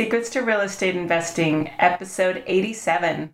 Secrets 0.00 0.30
to 0.30 0.40
Real 0.40 0.62
Estate 0.62 0.96
Investing, 0.96 1.68
episode 1.78 2.42
87. 2.46 3.28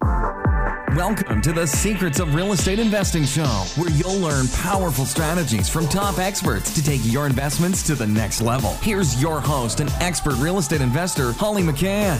Welcome 0.96 1.42
to 1.42 1.52
the 1.52 1.66
Secrets 1.66 2.20
of 2.20 2.34
Real 2.34 2.52
Estate 2.52 2.78
Investing 2.78 3.27
Show, 3.27 3.64
where 3.77 3.90
you'll 3.90 4.16
learn 4.16 4.48
powerful 4.48 5.04
strategies 5.04 5.69
from 5.69 5.87
top 5.88 6.19
experts 6.19 6.75
to 6.75 6.82
take 6.82 7.03
your 7.04 7.27
investments 7.27 7.82
to 7.88 7.95
the 7.95 8.07
next 8.07 8.41
level. 8.41 8.71
Here's 8.80 9.21
your 9.21 9.38
host 9.38 9.80
and 9.80 9.90
expert 10.01 10.37
real 10.37 10.56
estate 10.56 10.80
investor, 10.80 11.32
Holly 11.32 11.62
McCann. 11.62 12.17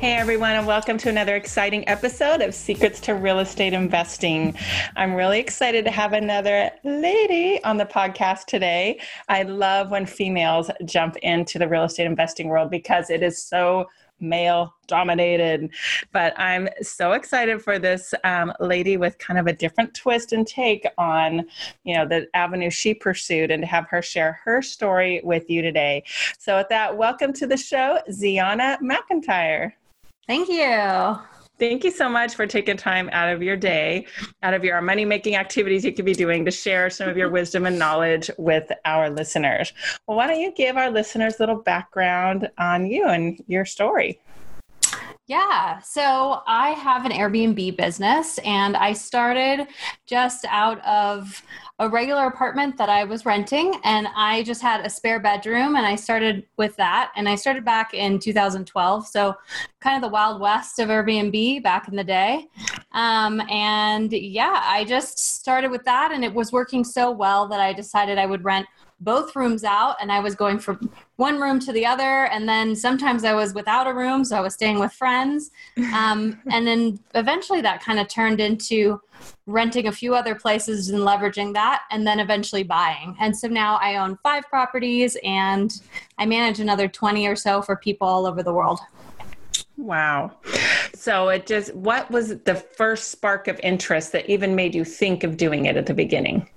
Hey 0.00 0.14
everyone, 0.14 0.56
and 0.56 0.66
welcome 0.66 0.98
to 0.98 1.08
another 1.08 1.36
exciting 1.36 1.88
episode 1.88 2.40
of 2.40 2.52
Secrets 2.52 2.98
to 3.02 3.14
Real 3.14 3.38
Estate 3.38 3.72
Investing. 3.72 4.56
I'm 4.96 5.14
really 5.14 5.38
excited 5.38 5.84
to 5.84 5.92
have 5.92 6.12
another 6.12 6.72
lady 6.82 7.62
on 7.62 7.76
the 7.76 7.86
podcast 7.86 8.46
today. 8.46 8.98
I 9.28 9.44
love 9.44 9.92
when 9.92 10.04
females 10.04 10.68
jump 10.84 11.16
into 11.18 11.60
the 11.60 11.68
real 11.68 11.84
estate 11.84 12.06
investing 12.06 12.48
world 12.48 12.72
because 12.72 13.08
it 13.08 13.22
is 13.22 13.40
so 13.40 13.86
male 14.20 14.74
dominated. 14.86 15.70
But 16.12 16.38
I'm 16.38 16.68
so 16.82 17.12
excited 17.12 17.62
for 17.62 17.78
this 17.78 18.14
um, 18.24 18.52
lady 18.60 18.96
with 18.96 19.18
kind 19.18 19.38
of 19.38 19.46
a 19.46 19.52
different 19.52 19.94
twist 19.94 20.32
and 20.32 20.46
take 20.46 20.86
on, 20.98 21.46
you 21.84 21.96
know, 21.96 22.06
the 22.06 22.28
avenue 22.34 22.70
she 22.70 22.94
pursued 22.94 23.50
and 23.50 23.62
to 23.62 23.66
have 23.66 23.88
her 23.88 24.02
share 24.02 24.40
her 24.44 24.62
story 24.62 25.20
with 25.24 25.50
you 25.50 25.62
today. 25.62 26.04
So 26.38 26.56
with 26.56 26.68
that, 26.68 26.96
welcome 26.96 27.32
to 27.34 27.46
the 27.46 27.56
show, 27.56 27.98
Zeona 28.10 28.78
McIntyre. 28.82 29.72
Thank 30.26 30.48
you. 30.48 31.18
Thank 31.58 31.84
you 31.84 31.90
so 31.90 32.08
much 32.08 32.34
for 32.34 32.46
taking 32.46 32.76
time 32.76 33.08
out 33.12 33.32
of 33.32 33.42
your 33.42 33.56
day, 33.56 34.06
out 34.42 34.52
of 34.52 34.62
your 34.62 34.80
money 34.82 35.06
making 35.06 35.36
activities 35.36 35.86
you 35.86 35.92
could 35.92 36.04
be 36.04 36.12
doing 36.12 36.44
to 36.44 36.50
share 36.50 36.90
some 36.90 37.08
of 37.08 37.16
your 37.16 37.30
wisdom 37.38 37.64
and 37.64 37.78
knowledge 37.78 38.30
with 38.36 38.70
our 38.84 39.08
listeners. 39.08 39.72
Well, 40.06 40.18
why 40.18 40.26
don't 40.26 40.40
you 40.40 40.52
give 40.52 40.76
our 40.76 40.90
listeners 40.90 41.36
a 41.36 41.42
little 41.42 41.62
background 41.62 42.50
on 42.58 42.86
you 42.86 43.06
and 43.06 43.42
your 43.46 43.64
story? 43.64 44.20
Yeah. 45.28 45.80
So 45.80 46.42
I 46.46 46.70
have 46.70 47.04
an 47.04 47.10
Airbnb 47.10 47.76
business 47.76 48.38
and 48.38 48.76
I 48.76 48.92
started 48.92 49.66
just 50.06 50.44
out 50.48 50.84
of 50.86 51.42
a 51.80 51.88
regular 51.88 52.26
apartment 52.26 52.78
that 52.78 52.88
I 52.88 53.02
was 53.02 53.26
renting 53.26 53.74
and 53.82 54.06
I 54.14 54.44
just 54.44 54.62
had 54.62 54.86
a 54.86 54.88
spare 54.88 55.18
bedroom 55.18 55.74
and 55.74 55.84
I 55.84 55.96
started 55.96 56.46
with 56.58 56.76
that 56.76 57.10
and 57.16 57.28
I 57.28 57.34
started 57.34 57.64
back 57.64 57.92
in 57.92 58.20
2012. 58.20 59.08
So 59.08 59.34
kind 59.80 59.96
of 59.96 60.08
the 60.08 60.12
wild 60.12 60.40
west 60.40 60.78
of 60.78 60.90
Airbnb 60.90 61.60
back 61.60 61.88
in 61.88 61.96
the 61.96 62.04
day. 62.04 62.46
Um, 62.92 63.40
and 63.50 64.12
yeah, 64.12 64.62
I 64.64 64.84
just 64.84 65.18
started 65.18 65.72
with 65.72 65.84
that 65.86 66.12
and 66.12 66.24
it 66.24 66.32
was 66.32 66.52
working 66.52 66.84
so 66.84 67.10
well 67.10 67.48
that 67.48 67.58
I 67.58 67.72
decided 67.72 68.16
I 68.16 68.26
would 68.26 68.44
rent 68.44 68.66
both 69.00 69.34
rooms 69.34 69.64
out 69.64 69.96
and 70.00 70.12
I 70.12 70.20
was 70.20 70.36
going 70.36 70.60
from 70.60 70.90
one 71.16 71.40
room 71.40 71.58
to 71.60 71.72
the 71.72 71.84
other. 71.84 72.26
And 72.26 72.48
then 72.48 72.76
sometimes 72.76 73.24
I 73.24 73.32
was 73.32 73.54
without 73.54 73.86
a 73.86 73.94
room, 73.94 74.24
so 74.24 74.36
I 74.36 74.40
was 74.40 74.54
staying 74.54 74.78
with 74.78 74.92
friends. 74.92 75.50
Um, 75.94 76.40
and 76.50 76.66
then 76.66 76.98
eventually 77.14 77.60
that 77.62 77.82
kind 77.82 77.98
of 77.98 78.08
turned 78.08 78.40
into 78.40 79.00
renting 79.46 79.86
a 79.86 79.92
few 79.92 80.14
other 80.14 80.34
places 80.34 80.90
and 80.90 81.00
leveraging 81.00 81.52
that, 81.54 81.82
and 81.90 82.06
then 82.06 82.20
eventually 82.20 82.62
buying. 82.62 83.16
And 83.20 83.36
so 83.36 83.48
now 83.48 83.76
I 83.76 83.96
own 83.96 84.18
five 84.22 84.44
properties 84.48 85.16
and 85.24 85.72
I 86.18 86.26
manage 86.26 86.60
another 86.60 86.88
20 86.88 87.26
or 87.26 87.36
so 87.36 87.62
for 87.62 87.76
people 87.76 88.06
all 88.06 88.26
over 88.26 88.42
the 88.42 88.52
world. 88.52 88.80
Wow. 89.76 90.32
So 90.94 91.28
it 91.28 91.46
just, 91.46 91.74
what 91.74 92.10
was 92.10 92.38
the 92.40 92.54
first 92.54 93.10
spark 93.10 93.46
of 93.46 93.60
interest 93.62 94.12
that 94.12 94.28
even 94.28 94.54
made 94.54 94.74
you 94.74 94.84
think 94.84 95.22
of 95.22 95.36
doing 95.36 95.66
it 95.66 95.76
at 95.76 95.86
the 95.86 95.94
beginning? 95.94 96.48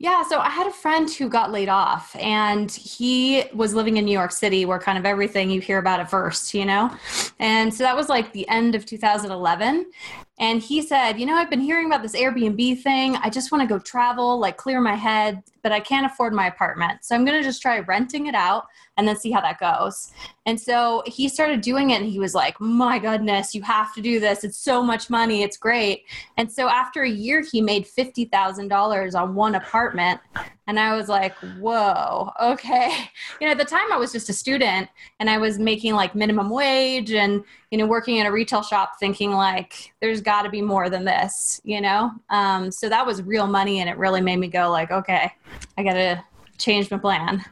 Yeah, 0.00 0.22
so 0.22 0.38
I 0.38 0.48
had 0.48 0.68
a 0.68 0.72
friend 0.72 1.10
who 1.10 1.28
got 1.28 1.50
laid 1.50 1.68
off 1.68 2.14
and 2.20 2.70
he 2.70 3.42
was 3.52 3.74
living 3.74 3.96
in 3.96 4.04
New 4.04 4.12
York 4.12 4.30
City 4.30 4.64
where 4.64 4.78
kind 4.78 4.96
of 4.96 5.04
everything 5.04 5.50
you 5.50 5.60
hear 5.60 5.78
about 5.78 5.98
at 5.98 6.08
first, 6.08 6.54
you 6.54 6.64
know? 6.64 6.96
And 7.40 7.74
so 7.74 7.82
that 7.82 7.96
was 7.96 8.08
like 8.08 8.32
the 8.32 8.48
end 8.48 8.76
of 8.76 8.86
2011. 8.86 9.90
And 10.38 10.62
he 10.62 10.82
said, 10.82 11.18
You 11.18 11.26
know, 11.26 11.34
I've 11.34 11.50
been 11.50 11.60
hearing 11.60 11.86
about 11.86 12.02
this 12.02 12.14
Airbnb 12.14 12.80
thing. 12.80 13.16
I 13.16 13.28
just 13.28 13.50
want 13.50 13.62
to 13.62 13.66
go 13.66 13.80
travel, 13.80 14.38
like 14.38 14.56
clear 14.56 14.80
my 14.80 14.94
head, 14.94 15.42
but 15.64 15.72
I 15.72 15.80
can't 15.80 16.06
afford 16.06 16.32
my 16.32 16.46
apartment. 16.46 17.04
So 17.04 17.16
I'm 17.16 17.24
going 17.24 17.36
to 17.36 17.42
just 17.42 17.60
try 17.60 17.80
renting 17.80 18.26
it 18.26 18.36
out 18.36 18.66
and 18.98 19.06
then 19.06 19.16
see 19.16 19.30
how 19.30 19.40
that 19.40 19.58
goes. 19.58 20.12
And 20.44 20.60
so 20.60 21.02
he 21.06 21.28
started 21.28 21.60
doing 21.60 21.90
it 21.90 22.02
and 22.02 22.10
he 22.10 22.18
was 22.18 22.34
like, 22.34 22.60
My 22.60 22.98
goodness, 22.98 23.54
you 23.54 23.62
have 23.62 23.94
to 23.94 24.02
do 24.02 24.18
this. 24.18 24.44
It's 24.44 24.58
so 24.58 24.82
much 24.82 25.08
money. 25.08 25.42
It's 25.42 25.56
great. 25.56 26.04
And 26.36 26.50
so 26.50 26.68
after 26.68 27.02
a 27.02 27.08
year, 27.08 27.42
he 27.42 27.60
made 27.60 27.86
$50,000 27.86 29.20
on 29.20 29.34
one 29.34 29.54
apartment. 29.54 30.20
And 30.66 30.80
I 30.80 30.96
was 30.96 31.08
like, 31.08 31.34
Whoa, 31.60 32.32
okay. 32.42 32.92
You 33.40 33.46
know, 33.46 33.52
at 33.52 33.58
the 33.58 33.64
time 33.64 33.92
I 33.92 33.96
was 33.96 34.10
just 34.10 34.30
a 34.30 34.32
student 34.32 34.88
and 35.20 35.30
I 35.30 35.38
was 35.38 35.58
making 35.58 35.94
like 35.94 36.14
minimum 36.14 36.50
wage 36.50 37.12
and, 37.12 37.44
you 37.70 37.78
know, 37.78 37.86
working 37.86 38.16
in 38.16 38.26
a 38.26 38.32
retail 38.32 38.62
shop 38.62 38.98
thinking 38.98 39.30
like, 39.30 39.94
there's 40.00 40.20
got 40.20 40.42
to 40.42 40.50
be 40.50 40.60
more 40.60 40.90
than 40.90 41.04
this, 41.04 41.60
you 41.62 41.80
know? 41.80 42.10
Um, 42.30 42.72
so 42.72 42.88
that 42.88 43.06
was 43.06 43.22
real 43.22 43.46
money 43.46 43.80
and 43.80 43.88
it 43.88 43.96
really 43.96 44.20
made 44.20 44.38
me 44.38 44.48
go 44.48 44.70
like, 44.70 44.90
okay, 44.90 45.30
I 45.76 45.82
got 45.84 45.92
to 45.92 46.24
change 46.58 46.90
my 46.90 46.98
plan. 46.98 47.44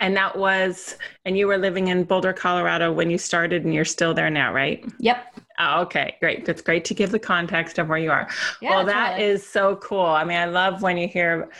And 0.00 0.16
that 0.16 0.36
was, 0.36 0.96
and 1.24 1.36
you 1.36 1.46
were 1.46 1.58
living 1.58 1.88
in 1.88 2.04
Boulder, 2.04 2.32
Colorado 2.32 2.92
when 2.92 3.10
you 3.10 3.18
started, 3.18 3.64
and 3.64 3.74
you're 3.74 3.84
still 3.84 4.14
there 4.14 4.30
now, 4.30 4.52
right? 4.52 4.84
Yep. 4.98 5.40
Oh, 5.58 5.82
okay, 5.82 6.16
great. 6.20 6.46
That's 6.46 6.62
great 6.62 6.84
to 6.86 6.94
give 6.94 7.10
the 7.10 7.18
context 7.18 7.78
of 7.78 7.88
where 7.88 7.98
you 7.98 8.10
are. 8.10 8.28
Yeah, 8.62 8.70
well, 8.70 8.86
that 8.86 9.10
totally. 9.12 9.28
is 9.28 9.46
so 9.46 9.76
cool. 9.76 10.06
I 10.06 10.24
mean, 10.24 10.38
I 10.38 10.46
love 10.46 10.82
when 10.82 10.96
you 10.96 11.06
hear 11.06 11.50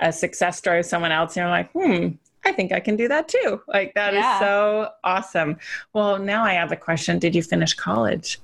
a 0.00 0.12
success 0.12 0.56
story 0.56 0.80
of 0.80 0.86
someone 0.86 1.12
else, 1.12 1.36
and 1.36 1.42
you're 1.42 1.50
like, 1.50 1.70
hmm, 1.72 2.16
I 2.46 2.52
think 2.52 2.72
I 2.72 2.80
can 2.80 2.96
do 2.96 3.08
that 3.08 3.28
too. 3.28 3.60
Like, 3.68 3.94
that 3.94 4.14
yeah. 4.14 4.34
is 4.34 4.40
so 4.40 4.90
awesome. 5.04 5.58
Well, 5.92 6.18
now 6.18 6.44
I 6.44 6.54
have 6.54 6.70
the 6.70 6.76
question 6.76 7.18
Did 7.18 7.34
you 7.34 7.42
finish 7.42 7.74
college? 7.74 8.38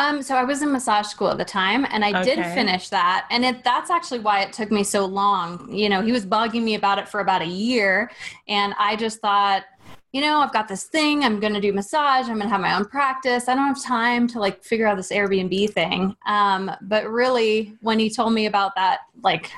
Um, 0.00 0.22
so 0.22 0.34
I 0.34 0.44
was 0.44 0.62
in 0.62 0.72
massage 0.72 1.08
school 1.08 1.28
at 1.28 1.36
the 1.36 1.44
time, 1.44 1.86
and 1.90 2.02
I 2.02 2.22
okay. 2.22 2.36
did 2.36 2.46
finish 2.54 2.88
that, 2.88 3.26
and 3.30 3.44
it, 3.44 3.62
that's 3.62 3.90
actually 3.90 4.20
why 4.20 4.40
it 4.40 4.50
took 4.50 4.70
me 4.70 4.82
so 4.82 5.04
long. 5.04 5.70
You 5.70 5.90
know, 5.90 6.00
he 6.00 6.10
was 6.10 6.24
bugging 6.24 6.62
me 6.62 6.74
about 6.74 6.98
it 6.98 7.06
for 7.06 7.20
about 7.20 7.42
a 7.42 7.46
year, 7.46 8.10
and 8.48 8.72
I 8.78 8.96
just 8.96 9.20
thought, 9.20 9.64
you 10.12 10.22
know, 10.22 10.38
I've 10.38 10.54
got 10.54 10.68
this 10.68 10.84
thing. 10.84 11.22
I'm 11.22 11.38
going 11.38 11.52
to 11.52 11.60
do 11.60 11.74
massage. 11.74 12.30
I'm 12.30 12.36
going 12.36 12.46
to 12.46 12.48
have 12.48 12.62
my 12.62 12.74
own 12.76 12.86
practice. 12.86 13.46
I 13.46 13.54
don't 13.54 13.66
have 13.66 13.84
time 13.84 14.26
to 14.28 14.40
like 14.40 14.64
figure 14.64 14.86
out 14.86 14.96
this 14.96 15.12
Airbnb 15.12 15.70
thing. 15.74 16.16
Um, 16.24 16.70
but 16.80 17.06
really, 17.06 17.76
when 17.82 17.98
he 17.98 18.08
told 18.08 18.32
me 18.32 18.46
about 18.46 18.74
that, 18.76 19.00
like 19.22 19.52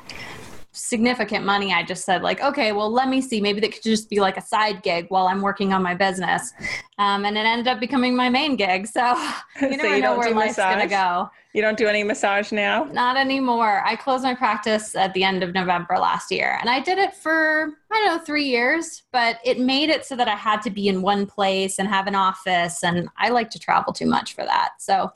significant 0.73 1.45
money, 1.45 1.73
I 1.73 1.83
just 1.83 2.05
said 2.05 2.23
like, 2.23 2.41
okay, 2.43 2.73
well, 2.73 2.91
let 2.91 3.09
me 3.09 3.21
see. 3.21 3.41
Maybe 3.41 3.61
that 3.61 3.73
could 3.73 3.83
just 3.83 4.09
be 4.09 4.21
like 4.21 4.37
a 4.37 4.43
side 4.43 4.83
gig 4.83 5.07
while 5.09 5.29
I'm 5.29 5.43
working 5.43 5.73
on 5.73 5.83
my 5.83 5.95
business. 5.95 6.53
Um, 6.99 7.25
and 7.25 7.37
it 7.37 7.45
ended 7.45 7.69
up 7.69 7.79
becoming 7.79 8.17
my 8.17 8.29
main 8.29 8.57
gig. 8.57 8.87
So 8.87 9.01
you 9.61 9.69
never 9.71 9.83
so 9.83 9.95
you 9.95 10.03
know 10.03 10.17
where 10.17 10.35
life's 10.35 10.57
going 10.57 10.81
to 10.81 10.87
go. 10.87 11.31
You 11.53 11.61
don't 11.61 11.77
do 11.77 11.87
any 11.87 12.03
massage 12.03 12.51
now? 12.51 12.85
Not 12.85 13.19
anymore. 13.19 13.83
I 13.85 13.95
closed 13.95 14.25
my 14.25 14.35
practice 14.35 14.97
at 14.97 15.13
the 15.13 15.23
end 15.23 15.43
of 15.43 15.53
November 15.53 15.99
last 15.99 16.31
year. 16.31 16.57
And 16.61 16.71
I 16.71 16.81
did 16.81 16.97
it 16.97 17.15
for, 17.15 17.69
I 17.91 17.95
don't 17.95 18.07
know, 18.07 18.25
three 18.25 18.47
years, 18.47 19.03
but 19.13 19.39
it 19.45 19.61
made 19.61 19.91
it 19.91 20.07
so 20.07 20.17
that 20.17 20.29
I 20.29 20.35
had 20.35 20.63
to 20.63 20.71
be 20.71 20.89
in 20.89 21.03
one 21.03 21.27
place 21.27 21.79
and 21.79 21.87
have 21.89 22.07
an 22.07 22.15
office. 22.15 22.83
And 22.83 23.11
I 23.19 23.29
like 23.29 23.51
to 23.51 23.59
travel 23.59 23.93
too 23.93 24.07
much 24.07 24.35
for 24.35 24.45
that. 24.45 24.71
So 24.79 25.13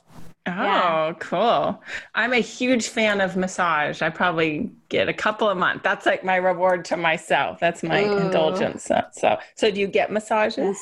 Oh, 0.47 0.53
yeah. 0.53 1.13
cool. 1.19 1.83
I'm 2.15 2.33
a 2.33 2.39
huge 2.39 2.89
fan 2.89 3.21
of 3.21 3.37
massage. 3.37 4.01
I 4.01 4.11
probably 4.11 4.71
get 4.89 5.09
a 5.09 5.13
couple 5.13 5.49
a 5.49 5.55
month. 5.55 5.83
That's 5.83 6.07
like 6.07 6.23
my 6.23 6.37
reward 6.37 6.85
to 6.87 6.97
myself. 6.97 7.59
That's 7.59 7.83
my 7.83 8.05
Ooh. 8.05 8.19
indulgence. 8.19 8.85
So, 8.85 9.03
so, 9.11 9.39
so 9.57 9.71
do 9.71 9.81
you 9.81 9.89
get 9.89 10.13
massages? 10.13 10.79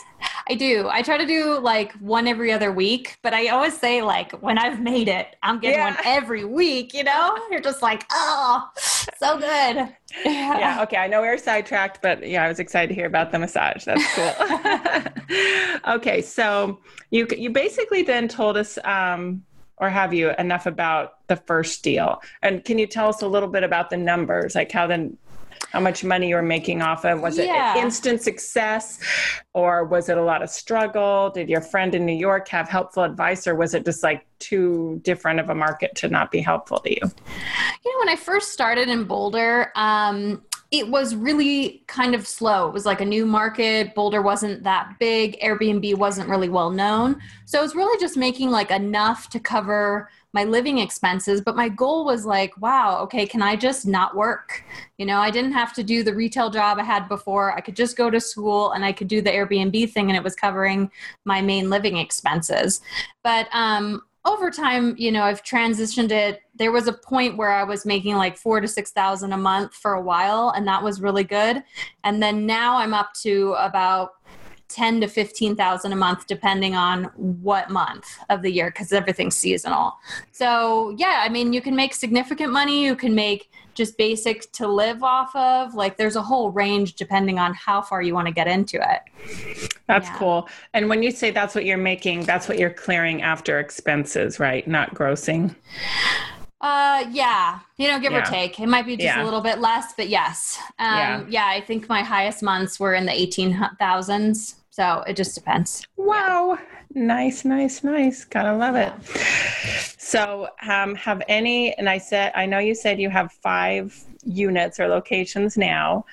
I 0.48 0.54
do. 0.54 0.88
I 0.90 1.00
try 1.00 1.16
to 1.16 1.26
do 1.26 1.58
like 1.58 1.92
one 1.92 2.28
every 2.28 2.52
other 2.52 2.70
week, 2.70 3.16
but 3.22 3.32
I 3.32 3.48
always 3.48 3.78
say 3.78 4.02
like 4.02 4.32
when 4.42 4.58
I've 4.58 4.80
made 4.80 5.08
it, 5.08 5.36
I'm 5.42 5.58
getting 5.58 5.78
yeah. 5.78 5.94
one 5.94 5.96
every 6.04 6.44
week, 6.44 6.92
you 6.92 7.04
know? 7.04 7.38
You're 7.50 7.60
just 7.60 7.80
like, 7.80 8.04
"Oh, 8.10 8.68
so 8.76 9.38
good." 9.38 9.46
Yeah. 9.46 9.88
yeah. 10.24 10.82
Okay. 10.82 10.98
I 10.98 11.06
know 11.06 11.22
we 11.22 11.28
are 11.28 11.38
sidetracked, 11.38 12.02
but 12.02 12.26
yeah, 12.26 12.44
I 12.44 12.48
was 12.48 12.58
excited 12.58 12.88
to 12.88 12.94
hear 12.94 13.06
about 13.06 13.32
the 13.32 13.38
massage. 13.38 13.84
That's 13.84 14.04
cool. 14.14 15.84
okay. 15.94 16.20
So 16.20 16.80
you 17.10 17.26
you 17.36 17.50
basically 17.50 18.02
then 18.02 18.28
told 18.28 18.56
us 18.56 18.78
um, 18.84 19.42
or 19.78 19.90
have 19.90 20.14
you 20.14 20.30
enough 20.38 20.66
about 20.66 21.26
the 21.28 21.36
first 21.36 21.82
deal? 21.82 22.22
And 22.42 22.64
can 22.64 22.78
you 22.78 22.86
tell 22.86 23.08
us 23.08 23.22
a 23.22 23.28
little 23.28 23.48
bit 23.48 23.64
about 23.64 23.90
the 23.90 23.96
numbers, 23.96 24.54
like 24.54 24.70
how 24.72 24.86
the 24.86 25.12
how 25.70 25.80
much 25.80 26.04
money 26.04 26.28
you 26.28 26.36
were 26.36 26.42
making 26.42 26.82
off 26.82 27.04
of? 27.04 27.20
Was 27.20 27.36
yeah. 27.36 27.76
it 27.76 27.82
instant 27.82 28.22
success 28.22 29.00
or 29.54 29.84
was 29.84 30.08
it 30.08 30.16
a 30.16 30.22
lot 30.22 30.42
of 30.42 30.50
struggle? 30.50 31.30
Did 31.30 31.48
your 31.48 31.60
friend 31.60 31.94
in 31.94 32.06
New 32.06 32.16
York 32.16 32.48
have 32.48 32.68
helpful 32.68 33.02
advice 33.02 33.46
or 33.46 33.54
was 33.56 33.74
it 33.74 33.84
just 33.84 34.02
like 34.02 34.26
too 34.38 35.00
different 35.02 35.40
of 35.40 35.50
a 35.50 35.54
market 35.54 35.94
to 35.96 36.08
not 36.08 36.30
be 36.30 36.40
helpful 36.40 36.78
to 36.78 36.90
you? 36.90 37.00
You 37.02 37.92
know, 37.92 37.98
when 37.98 38.08
I 38.08 38.16
first 38.16 38.52
started 38.52 38.88
in 38.88 39.04
Boulder, 39.04 39.72
um, 39.74 40.42
it 40.74 40.88
was 40.88 41.14
really 41.14 41.84
kind 41.86 42.16
of 42.16 42.26
slow. 42.26 42.66
It 42.66 42.72
was 42.72 42.84
like 42.84 43.00
a 43.00 43.04
new 43.04 43.26
market. 43.26 43.94
Boulder 43.94 44.20
wasn't 44.20 44.64
that 44.64 44.96
big. 44.98 45.38
Airbnb 45.40 45.96
wasn't 45.96 46.28
really 46.28 46.48
well 46.48 46.70
known. 46.70 47.20
So 47.44 47.60
it 47.60 47.62
was 47.62 47.76
really 47.76 47.96
just 48.00 48.16
making 48.16 48.50
like 48.50 48.72
enough 48.72 49.28
to 49.30 49.38
cover 49.38 50.10
my 50.32 50.42
living 50.42 50.78
expenses. 50.78 51.40
But 51.40 51.54
my 51.54 51.68
goal 51.68 52.04
was 52.04 52.26
like, 52.26 52.60
wow, 52.60 52.98
okay, 53.02 53.24
can 53.24 53.40
I 53.40 53.54
just 53.54 53.86
not 53.86 54.16
work? 54.16 54.64
You 54.98 55.06
know, 55.06 55.18
I 55.18 55.30
didn't 55.30 55.52
have 55.52 55.72
to 55.74 55.84
do 55.84 56.02
the 56.02 56.12
retail 56.12 56.50
job 56.50 56.78
I 56.80 56.82
had 56.82 57.08
before. 57.08 57.56
I 57.56 57.60
could 57.60 57.76
just 57.76 57.96
go 57.96 58.10
to 58.10 58.20
school 58.20 58.72
and 58.72 58.84
I 58.84 58.90
could 58.90 59.06
do 59.06 59.22
the 59.22 59.30
Airbnb 59.30 59.92
thing 59.92 60.10
and 60.10 60.16
it 60.16 60.24
was 60.24 60.34
covering 60.34 60.90
my 61.24 61.40
main 61.40 61.70
living 61.70 61.98
expenses. 61.98 62.80
But 63.22 63.46
um, 63.52 64.02
over 64.24 64.50
time, 64.50 64.94
you 64.96 65.12
know, 65.12 65.22
I've 65.22 65.42
transitioned 65.42 66.10
it. 66.10 66.42
There 66.54 66.72
was 66.72 66.86
a 66.86 66.92
point 66.92 67.36
where 67.36 67.52
I 67.52 67.64
was 67.64 67.84
making 67.84 68.16
like 68.16 68.36
four 68.36 68.60
to 68.60 68.68
six 68.68 68.90
thousand 68.90 69.32
a 69.32 69.36
month 69.36 69.74
for 69.74 69.92
a 69.94 70.00
while, 70.00 70.50
and 70.56 70.66
that 70.66 70.82
was 70.82 71.00
really 71.00 71.24
good. 71.24 71.62
And 72.04 72.22
then 72.22 72.46
now 72.46 72.76
I'm 72.76 72.94
up 72.94 73.12
to 73.22 73.54
about 73.58 74.12
ten 74.68 75.00
to 75.02 75.08
fifteen 75.08 75.54
thousand 75.54 75.92
a 75.92 75.96
month, 75.96 76.26
depending 76.26 76.74
on 76.74 77.04
what 77.16 77.70
month 77.70 78.06
of 78.30 78.42
the 78.42 78.50
year, 78.50 78.70
because 78.70 78.92
everything's 78.92 79.36
seasonal. 79.36 79.94
So 80.32 80.94
yeah, 80.96 81.20
I 81.22 81.28
mean, 81.28 81.52
you 81.52 81.60
can 81.60 81.76
make 81.76 81.94
significant 81.94 82.52
money. 82.52 82.84
You 82.84 82.96
can 82.96 83.14
make 83.14 83.50
just 83.74 83.98
basic 83.98 84.50
to 84.52 84.68
live 84.68 85.02
off 85.02 85.34
of. 85.36 85.74
Like 85.74 85.96
there's 85.96 86.16
a 86.16 86.22
whole 86.22 86.50
range 86.50 86.94
depending 86.94 87.38
on 87.38 87.52
how 87.54 87.82
far 87.82 88.00
you 88.00 88.14
want 88.14 88.28
to 88.28 88.32
get 88.32 88.46
into 88.46 88.80
it. 88.80 89.73
That's 89.86 90.08
yeah. 90.08 90.18
cool. 90.18 90.48
And 90.72 90.88
when 90.88 91.02
you 91.02 91.10
say 91.10 91.30
that's 91.30 91.54
what 91.54 91.64
you're 91.64 91.76
making, 91.76 92.22
that's 92.22 92.48
what 92.48 92.58
you're 92.58 92.70
clearing 92.70 93.22
after 93.22 93.58
expenses, 93.58 94.40
right? 94.40 94.66
Not 94.66 94.94
grossing. 94.94 95.54
Uh, 96.60 97.04
yeah, 97.10 97.58
you 97.76 97.88
know, 97.88 98.00
give 98.00 98.12
yeah. 98.12 98.22
or 98.22 98.24
take. 98.24 98.58
It 98.58 98.68
might 98.68 98.86
be 98.86 98.96
just 98.96 99.04
yeah. 99.04 99.22
a 99.22 99.24
little 99.24 99.42
bit 99.42 99.58
less, 99.58 99.92
but 99.94 100.08
yes. 100.08 100.58
Um, 100.78 100.96
yeah. 100.96 101.24
yeah, 101.28 101.46
I 101.46 101.60
think 101.60 101.90
my 101.90 102.02
highest 102.02 102.42
months 102.42 102.80
were 102.80 102.94
in 102.94 103.04
the 103.04 103.12
18,000s. 103.12 104.54
So 104.70 105.04
it 105.06 105.14
just 105.14 105.34
depends. 105.34 105.86
Wow. 105.96 106.58
Nice, 106.94 107.44
nice, 107.44 107.84
nice. 107.84 108.24
Gotta 108.24 108.56
love 108.56 108.76
it. 108.76 108.92
So, 109.98 110.48
um, 110.62 110.94
have 110.94 111.22
any, 111.28 111.74
and 111.74 111.88
I 111.88 111.98
said, 111.98 112.32
I 112.34 112.46
know 112.46 112.60
you 112.60 112.74
said 112.74 113.00
you 113.00 113.10
have 113.10 113.32
five 113.32 113.98
units 114.24 114.80
or 114.80 114.88
locations 114.88 115.56
now. 115.56 116.06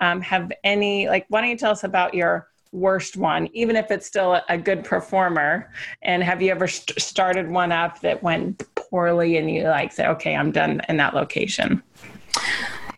Um, 0.00 0.20
have 0.20 0.52
any, 0.64 1.08
like, 1.08 1.26
why 1.28 1.40
don't 1.40 1.50
you 1.50 1.56
tell 1.56 1.72
us 1.72 1.84
about 1.84 2.14
your 2.14 2.48
worst 2.72 3.16
one, 3.16 3.48
even 3.52 3.76
if 3.76 3.90
it's 3.90 4.06
still 4.06 4.40
a 4.48 4.58
good 4.58 4.84
performer? 4.84 5.70
And 6.02 6.22
have 6.22 6.42
you 6.42 6.50
ever 6.50 6.68
st- 6.68 7.00
started 7.00 7.48
one 7.48 7.72
up 7.72 8.00
that 8.00 8.22
went 8.22 8.62
poorly 8.74 9.36
and 9.36 9.50
you 9.50 9.64
like 9.64 9.92
say, 9.92 10.06
okay, 10.06 10.34
I'm 10.34 10.52
done 10.52 10.80
in 10.88 10.96
that 10.98 11.14
location? 11.14 11.82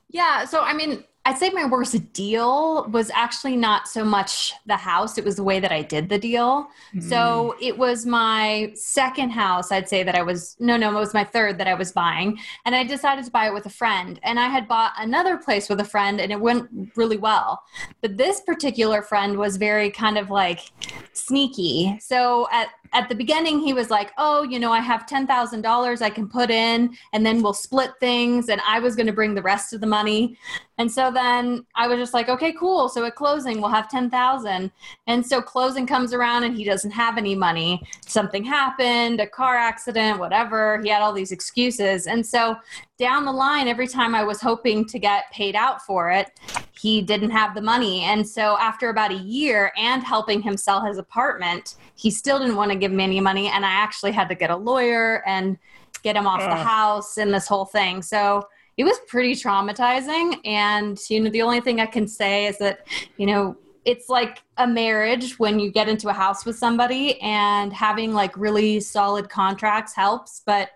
Yeah. 0.09 0.45
So, 0.45 0.63
I 0.63 0.73
mean, 0.73 1.05
I'd 1.31 1.38
say 1.38 1.50
my 1.50 1.65
worst 1.65 2.12
deal 2.12 2.88
was 2.88 3.09
actually 3.15 3.56
not 3.56 3.87
so 3.87 4.05
much 4.05 4.53
the 4.67 4.77
house, 4.77 5.17
it 5.17 5.25
was 5.25 5.37
the 5.37 5.44
way 5.44 5.61
that 5.61 5.71
I 5.71 5.81
did 5.81 6.09
the 6.09 6.19
deal. 6.19 6.67
Mm. 6.93 7.09
So 7.09 7.55
it 7.61 7.79
was 7.79 8.05
my 8.05 8.73
second 8.75 9.31
house, 9.31 9.71
I'd 9.71 9.88
say 9.88 10.03
that 10.03 10.17
I 10.17 10.23
was, 10.23 10.56
no, 10.59 10.77
no, 10.77 10.91
it 10.91 10.99
was 10.99 11.15
my 11.15 11.23
third 11.23 11.56
that 11.59 11.69
I 11.69 11.75
was 11.75 11.93
buying. 11.93 12.41
And 12.65 12.75
I 12.75 12.82
decided 12.82 13.25
to 13.27 13.31
buy 13.31 13.47
it 13.47 13.55
with 13.55 13.65
a 13.67 13.71
friend. 13.71 14.19
And 14.25 14.41
I 14.41 14.49
had 14.49 14.67
bought 14.67 14.93
another 14.99 15.37
place 15.37 15.69
with 15.69 15.79
a 15.79 15.85
friend 15.85 16.21
and 16.21 16.32
it 16.32 16.41
went 16.41 16.69
really 16.97 17.17
well. 17.17 17.62
But 18.00 18.17
this 18.17 18.41
particular 18.41 19.00
friend 19.00 19.38
was 19.38 19.56
very 19.56 19.88
kind 19.88 20.19
of 20.19 20.31
like 20.31 20.73
sneaky. 21.12 21.97
So 22.00 22.49
at 22.50 22.71
at 22.93 23.09
the 23.09 23.15
beginning 23.15 23.61
he 23.61 23.73
was 23.73 23.91
like 23.91 24.13
oh 24.19 24.43
you 24.43 24.59
know 24.59 24.73
i 24.73 24.81
have 24.81 25.07
$10000 25.07 26.03
i 26.03 26.11
can 26.11 26.29
put 26.29 26.51
in 26.51 26.97
and 27.13 27.25
then 27.25 27.43
we'll 27.43 27.53
split 27.53 27.93
things 28.01 28.49
and 28.49 28.61
i 28.67 28.79
was 28.79 28.97
going 28.97 29.07
to 29.07 29.13
bring 29.13 29.35
the 29.35 29.43
rest 29.43 29.73
of 29.73 29.81
the 29.81 29.87
money. 29.87 30.37
And 30.79 30.91
so 30.91 31.11
then 31.11 31.67
i 31.75 31.87
was 31.87 31.99
just 31.99 32.15
like 32.15 32.29
okay 32.29 32.53
cool. 32.53 32.89
So 32.89 33.05
at 33.05 33.15
closing 33.15 33.61
we'll 33.61 33.71
have 33.71 33.89
10000 33.89 34.71
and 35.07 35.27
so 35.27 35.43
closing 35.43 35.87
comes 35.87 36.13
around 36.13 36.45
and 36.45 36.57
he 36.57 36.65
doesn't 36.65 36.91
have 36.91 37.19
any 37.19 37.35
money. 37.35 37.83
Something 38.07 38.45
happened 38.45 39.21
a 39.21 39.27
car 39.27 39.57
accident 39.57 40.19
whatever. 40.19 40.81
He 40.83 40.89
had 40.89 41.03
all 41.03 41.13
these 41.13 41.33
excuses. 41.33 42.07
And 42.07 42.27
so 42.27 42.57
down 43.00 43.25
the 43.25 43.32
line, 43.32 43.67
every 43.67 43.88
time 43.88 44.14
I 44.14 44.23
was 44.23 44.43
hoping 44.43 44.85
to 44.85 44.99
get 44.99 45.32
paid 45.32 45.56
out 45.56 45.81
for 45.81 46.11
it, 46.11 46.38
he 46.79 47.00
didn't 47.00 47.31
have 47.31 47.55
the 47.55 47.62
money. 47.62 48.02
And 48.02 48.29
so 48.29 48.58
after 48.58 48.91
about 48.91 49.11
a 49.11 49.17
year 49.17 49.73
and 49.79 50.05
helping 50.05 50.43
him 50.43 50.58
sell 50.58 50.85
his 50.85 50.99
apartment, 50.99 51.76
he 51.94 52.11
still 52.11 52.38
didn't 52.38 52.56
want 52.56 52.70
to 52.73 52.76
give 52.76 52.93
me 52.93 53.02
any 53.02 53.19
money. 53.19 53.49
And 53.49 53.64
I 53.64 53.70
actually 53.70 54.12
had 54.12 54.29
to 54.29 54.35
get 54.35 54.50
a 54.50 54.56
lawyer 54.56 55.26
and 55.26 55.56
get 56.02 56.14
him 56.14 56.26
off 56.26 56.41
the 56.41 56.55
house 56.55 57.17
and 57.17 57.32
this 57.32 57.49
whole 57.49 57.64
thing. 57.64 58.02
So 58.02 58.47
it 58.76 58.85
was 58.85 58.99
pretty 59.08 59.32
traumatizing. 59.32 60.38
And, 60.44 60.99
you 61.08 61.20
know, 61.20 61.31
the 61.31 61.41
only 61.41 61.62
thing 61.62 61.81
I 61.81 61.87
can 61.87 62.06
say 62.06 62.47
is 62.47 62.58
that, 62.58 62.87
you 63.17 63.25
know, 63.25 63.56
it's 63.87 64.11
like 64.11 64.43
a 64.58 64.67
marriage 64.67 65.38
when 65.38 65.58
you 65.58 65.70
get 65.70 65.88
into 65.88 66.11
a 66.11 66.12
house 66.12 66.44
with 66.44 66.58
somebody 66.58 67.19
and 67.23 67.73
having 67.73 68.12
like 68.12 68.37
really 68.37 68.79
solid 68.79 69.31
contracts 69.31 69.94
helps 69.94 70.43
but 70.44 70.69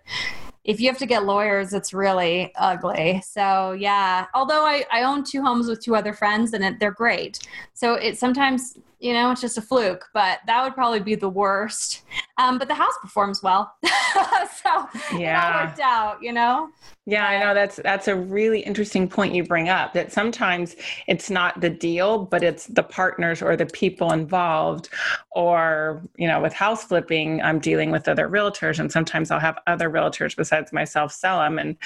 if 0.65 0.81
you 0.81 0.89
have 0.89 0.99
to 0.99 1.07
get 1.07 1.25
lawyers, 1.25 1.73
it's 1.75 1.93
really 1.93 2.53
ugly. 2.57 3.23
So 3.25 3.73
yeah, 3.73 4.27
although 4.35 4.65
I, 4.65 4.85
I 4.91 5.03
own 5.03 5.23
two 5.23 5.43
homes 5.43 5.69
with 5.69 5.83
two 5.83 5.95
other 5.95 6.13
friends 6.13 6.55
and 6.55 6.65
it, 6.65 6.81
they're 6.81 6.91
great. 6.91 7.39
So 7.75 7.95
it 7.95 8.19
sometimes, 8.19 8.79
you 8.99 9.13
know, 9.13 9.31
it's 9.31 9.41
just 9.41 9.59
a 9.59 9.63
fluke, 9.63 10.07
but 10.15 10.41
that 10.47 10.63
would 10.63 10.75
probably 10.75 11.01
be 11.01 11.15
the 11.15 11.29
worst. 11.29 12.03
Um, 12.39 12.59
but 12.59 12.69
the 12.69 12.75
house 12.75 12.95
performs 13.01 13.43
well. 13.43 13.75
so 13.85 14.89
yeah. 15.17 15.51
it 15.51 15.55
all 15.57 15.65
worked 15.65 15.81
out, 15.81 16.23
you 16.23 16.33
know? 16.33 16.71
Yeah, 17.07 17.27
I 17.27 17.39
know 17.39 17.53
that's 17.53 17.77
that's 17.77 18.09
a 18.09 18.17
really 18.17 18.61
interesting 18.61 19.09
point 19.09 19.35
you 19.35 19.45
bring 19.45 19.69
up 19.69 19.93
that 19.93 20.11
sometimes 20.11 20.75
it's 21.07 21.29
not 21.29 21.61
the 21.61 21.69
deal, 21.69 22.25
but 22.25 22.43
it's 22.43 22.67
the 22.67 22.83
partners 22.83 23.43
or 23.43 23.57
the 23.57 23.67
people 23.67 24.11
involved 24.13 24.89
or, 25.33 26.03
you 26.17 26.27
know, 26.27 26.41
with 26.41 26.55
house 26.55 26.85
flipping, 26.85 27.43
I'm 27.43 27.59
dealing 27.59 27.91
with 27.91 28.09
other 28.09 28.27
realtors 28.27 28.79
and 28.79 28.91
sometimes 28.91 29.31
I'll 29.31 29.39
have 29.39 29.59
other 29.67 29.91
realtors 29.91 30.35
besides 30.35 30.73
myself 30.73 31.13
sell 31.13 31.41
them 31.41 31.59
and 31.59 31.77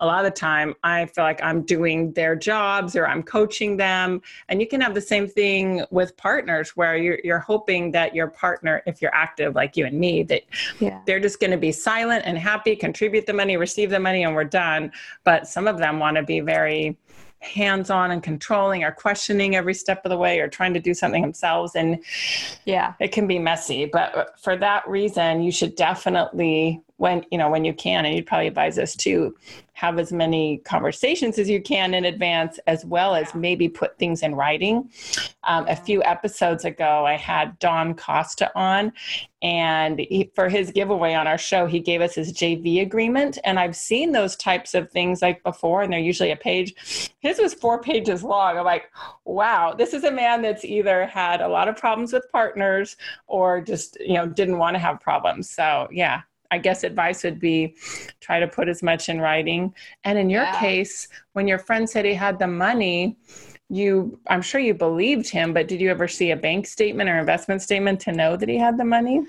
a 0.00 0.06
lot 0.06 0.24
of 0.24 0.32
the 0.32 0.38
time 0.38 0.74
I 0.82 1.06
feel 1.06 1.24
like 1.24 1.42
I'm 1.44 1.62
doing 1.62 2.12
their 2.14 2.34
jobs 2.34 2.96
or 2.96 3.06
I'm 3.06 3.22
coaching 3.22 3.76
them 3.76 4.20
and 4.48 4.60
you 4.60 4.66
can 4.66 4.80
have 4.80 4.94
the 4.94 5.00
same 5.00 5.28
thing 5.28 5.84
with 5.90 6.16
partners 6.16 6.55
where 6.76 6.96
you're 6.96 7.18
you're 7.24 7.38
hoping 7.38 7.90
that 7.92 8.14
your 8.14 8.28
partner 8.28 8.82
if 8.86 9.00
you're 9.00 9.14
active 9.14 9.54
like 9.54 9.76
you 9.76 9.86
and 9.86 9.98
me 9.98 10.22
that 10.24 10.42
yeah. 10.80 11.00
they're 11.06 11.20
just 11.20 11.40
going 11.40 11.50
to 11.50 11.56
be 11.56 11.72
silent 11.72 12.24
and 12.26 12.38
happy, 12.38 12.76
contribute 12.76 13.26
the 13.26 13.32
money, 13.32 13.56
receive 13.56 13.90
the 13.90 14.00
money 14.00 14.24
and 14.24 14.34
we're 14.34 14.44
done. 14.44 14.92
But 15.24 15.46
some 15.46 15.66
of 15.66 15.78
them 15.78 15.98
want 15.98 16.16
to 16.16 16.22
be 16.22 16.40
very 16.40 16.96
hands 17.40 17.90
on 17.90 18.10
and 18.10 18.22
controlling 18.22 18.82
or 18.84 18.90
questioning 18.90 19.56
every 19.56 19.74
step 19.74 20.04
of 20.04 20.10
the 20.10 20.16
way 20.16 20.40
or 20.40 20.48
trying 20.48 20.74
to 20.74 20.80
do 20.80 20.94
something 20.94 21.22
themselves. 21.22 21.74
And 21.74 22.02
yeah, 22.64 22.94
it 23.00 23.12
can 23.12 23.26
be 23.26 23.38
messy. 23.38 23.86
But 23.86 24.38
for 24.40 24.56
that 24.56 24.88
reason, 24.88 25.42
you 25.42 25.52
should 25.52 25.76
definitely, 25.76 26.82
when 26.98 27.24
you 27.30 27.38
know, 27.38 27.50
when 27.50 27.64
you 27.64 27.74
can, 27.74 28.04
and 28.04 28.14
you'd 28.14 28.26
probably 28.26 28.46
advise 28.46 28.78
us 28.78 28.94
to 28.96 29.34
have 29.74 29.98
as 29.98 30.10
many 30.10 30.56
conversations 30.64 31.38
as 31.38 31.50
you 31.50 31.60
can 31.60 31.92
in 31.92 32.06
advance, 32.06 32.58
as 32.66 32.86
well 32.86 33.14
as 33.14 33.34
maybe 33.34 33.68
put 33.68 33.98
things 33.98 34.22
in 34.22 34.34
writing. 34.34 34.90
Um, 35.44 35.68
a 35.68 35.76
few 35.76 36.02
episodes 36.04 36.64
ago, 36.64 37.04
I 37.04 37.18
had 37.18 37.58
Don 37.58 37.94
Costa 37.94 38.50
on, 38.54 38.90
and 39.42 39.98
he, 39.98 40.30
for 40.34 40.48
his 40.48 40.70
giveaway 40.70 41.12
on 41.12 41.26
our 41.26 41.36
show, 41.36 41.66
he 41.66 41.78
gave 41.78 42.00
us 42.00 42.14
his 42.14 42.32
JV 42.32 42.80
agreement. 42.80 43.36
And 43.44 43.58
I've 43.58 43.76
seen 43.76 44.12
those 44.12 44.34
types 44.34 44.74
of 44.74 44.90
things 44.90 45.20
like 45.20 45.42
before, 45.42 45.82
and 45.82 45.92
they're 45.92 46.00
usually 46.00 46.30
a 46.30 46.36
page. 46.36 47.12
His 47.18 47.38
was 47.38 47.52
four 47.52 47.82
pages 47.82 48.24
long. 48.24 48.56
I'm 48.56 48.64
like, 48.64 48.90
wow, 49.26 49.74
this 49.74 49.92
is 49.92 50.04
a 50.04 50.10
man 50.10 50.40
that's 50.40 50.64
either 50.64 51.06
had 51.06 51.42
a 51.42 51.48
lot 51.48 51.68
of 51.68 51.76
problems 51.76 52.14
with 52.14 52.24
partners 52.32 52.96
or 53.26 53.60
just, 53.60 53.98
you 54.00 54.14
know, 54.14 54.26
didn't 54.26 54.56
want 54.56 54.74
to 54.74 54.78
have 54.78 55.00
problems. 55.00 55.50
So, 55.50 55.86
yeah, 55.92 56.22
I 56.50 56.58
guess 56.58 56.84
advice 56.84 57.24
would 57.24 57.40
be 57.40 57.76
try 58.20 58.40
to 58.40 58.46
put 58.46 58.68
as 58.68 58.82
much 58.82 59.08
in 59.08 59.20
writing. 59.20 59.74
And 60.04 60.18
in 60.18 60.30
your 60.30 60.42
yeah. 60.42 60.60
case, 60.60 61.08
when 61.32 61.48
your 61.48 61.58
friend 61.58 61.88
said 61.88 62.04
he 62.04 62.14
had 62.14 62.38
the 62.38 62.46
money, 62.46 63.16
you 63.68 64.18
I'm 64.28 64.42
sure 64.42 64.60
you 64.60 64.74
believed 64.74 65.28
him, 65.28 65.52
but 65.52 65.68
did 65.68 65.80
you 65.80 65.90
ever 65.90 66.08
see 66.08 66.30
a 66.30 66.36
bank 66.36 66.66
statement 66.66 67.10
or 67.10 67.18
investment 67.18 67.62
statement 67.62 68.00
to 68.00 68.12
know 68.12 68.36
that 68.36 68.48
he 68.48 68.58
had 68.58 68.78
the 68.78 68.84
money? 68.84 69.26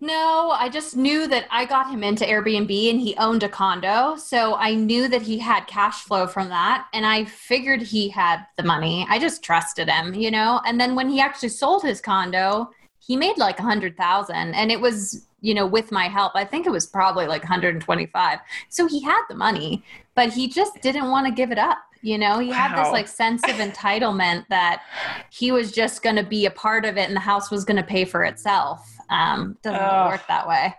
No, 0.00 0.50
I 0.50 0.68
just 0.68 0.96
knew 0.96 1.26
that 1.28 1.46
I 1.50 1.64
got 1.64 1.88
him 1.88 2.02
into 2.04 2.26
Airbnb 2.26 2.90
and 2.90 3.00
he 3.00 3.16
owned 3.16 3.42
a 3.42 3.48
condo. 3.48 4.16
So 4.16 4.54
I 4.54 4.74
knew 4.74 5.08
that 5.08 5.22
he 5.22 5.38
had 5.38 5.66
cash 5.66 6.02
flow 6.02 6.26
from 6.26 6.50
that. 6.50 6.88
And 6.92 7.06
I 7.06 7.24
figured 7.24 7.80
he 7.80 8.10
had 8.10 8.44
the 8.58 8.64
money. 8.64 9.06
I 9.08 9.18
just 9.18 9.42
trusted 9.42 9.88
him, 9.88 10.12
you 10.12 10.30
know? 10.30 10.60
And 10.66 10.78
then 10.78 10.94
when 10.94 11.08
he 11.08 11.20
actually 11.20 11.48
sold 11.50 11.82
his 11.82 12.02
condo, 12.02 12.70
he 13.06 13.16
made 13.16 13.38
like 13.38 13.58
a 13.58 13.62
hundred 13.62 13.96
thousand 13.96 14.54
and 14.54 14.70
it 14.70 14.80
was 14.80 15.26
you 15.44 15.52
know, 15.52 15.66
with 15.66 15.92
my 15.92 16.08
help. 16.08 16.32
I 16.34 16.46
think 16.46 16.66
it 16.66 16.70
was 16.70 16.86
probably 16.86 17.26
like 17.26 17.42
125. 17.42 18.38
So 18.70 18.88
he 18.88 19.02
had 19.02 19.20
the 19.28 19.34
money, 19.34 19.84
but 20.14 20.32
he 20.32 20.48
just 20.48 20.80
didn't 20.80 21.10
want 21.10 21.26
to 21.26 21.32
give 21.32 21.52
it 21.52 21.58
up. 21.58 21.76
You 22.00 22.16
know, 22.16 22.38
he 22.38 22.48
wow. 22.48 22.54
had 22.54 22.82
this 22.82 22.90
like 22.92 23.06
sense 23.06 23.42
of 23.44 23.56
entitlement 23.56 24.48
that 24.48 24.82
he 25.30 25.52
was 25.52 25.70
just 25.70 26.02
going 26.02 26.16
to 26.16 26.22
be 26.22 26.46
a 26.46 26.50
part 26.50 26.86
of 26.86 26.96
it 26.96 27.08
and 27.08 27.14
the 27.14 27.20
house 27.20 27.50
was 27.50 27.66
going 27.66 27.76
to 27.76 27.82
pay 27.82 28.06
for 28.06 28.24
itself. 28.24 28.90
Um, 29.10 29.58
doesn't 29.60 29.78
oh. 29.82 30.08
work 30.08 30.22
that 30.28 30.48
way. 30.48 30.74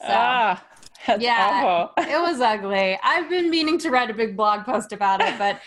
So. 0.00 0.08
Ah. 0.08 0.64
That's 1.06 1.22
yeah, 1.22 1.86
it 1.96 2.20
was 2.20 2.40
ugly. 2.40 2.98
I've 3.02 3.30
been 3.30 3.48
meaning 3.48 3.78
to 3.78 3.90
write 3.90 4.10
a 4.10 4.14
big 4.14 4.36
blog 4.36 4.64
post 4.64 4.92
about 4.92 5.22
it, 5.22 5.38
but 5.38 5.60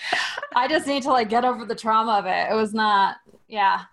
I 0.56 0.68
just 0.68 0.86
need 0.86 1.01
to 1.03 1.10
like 1.10 1.30
get 1.30 1.46
over 1.46 1.65
the 1.65 1.74
trauma 1.74 2.20
of 2.20 2.25
it. 2.27 2.51
It 2.51 2.53
was 2.53 2.75
not, 2.75 3.15
yeah, 3.48 3.86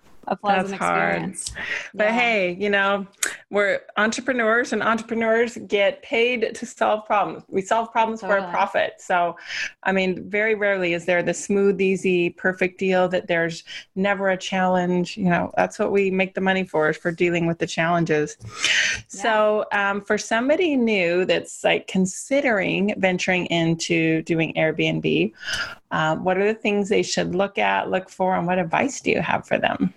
That's 0.42 0.72
experience. 0.72 1.50
Hard. 1.50 1.66
But 1.94 2.04
yeah. 2.04 2.18
hey, 2.20 2.56
you 2.58 2.70
know, 2.70 3.06
we're 3.50 3.80
entrepreneurs 3.96 4.72
and 4.72 4.82
entrepreneurs 4.82 5.56
get 5.66 6.02
paid 6.02 6.54
to 6.54 6.66
solve 6.66 7.06
problems. 7.06 7.44
We 7.48 7.62
solve 7.62 7.90
problems 7.92 8.20
totally. 8.20 8.40
for 8.40 8.46
a 8.46 8.50
profit. 8.50 8.94
So, 8.98 9.36
I 9.82 9.92
mean, 9.92 10.28
very 10.28 10.54
rarely 10.54 10.92
is 10.94 11.06
there 11.06 11.22
the 11.22 11.34
smooth, 11.34 11.80
easy, 11.80 12.30
perfect 12.30 12.78
deal 12.78 13.08
that 13.08 13.26
there's 13.26 13.64
never 13.94 14.30
a 14.30 14.36
challenge. 14.36 15.16
You 15.16 15.30
know, 15.30 15.52
that's 15.56 15.78
what 15.78 15.92
we 15.92 16.10
make 16.10 16.34
the 16.34 16.40
money 16.40 16.64
for 16.64 16.90
is 16.90 16.96
for 16.96 17.10
dealing 17.10 17.46
with 17.46 17.58
the 17.58 17.66
challenges. 17.66 18.36
Yeah. 18.42 19.00
So, 19.08 19.64
um, 19.72 20.02
for 20.02 20.18
somebody 20.18 20.76
new 20.76 21.24
that's 21.24 21.64
like 21.64 21.86
considering 21.86 22.94
venturing 22.98 23.46
into 23.46 24.22
doing 24.22 24.52
Airbnb, 24.54 25.32
um, 25.90 26.24
what 26.24 26.36
are 26.36 26.46
the 26.46 26.58
things 26.58 26.88
they 26.88 27.02
should 27.02 27.34
look 27.34 27.58
at, 27.58 27.90
look 27.90 28.10
for, 28.10 28.36
and 28.36 28.46
what 28.46 28.58
advice 28.58 29.00
do 29.00 29.10
you 29.10 29.22
have 29.22 29.46
for 29.46 29.58
them? 29.58 29.94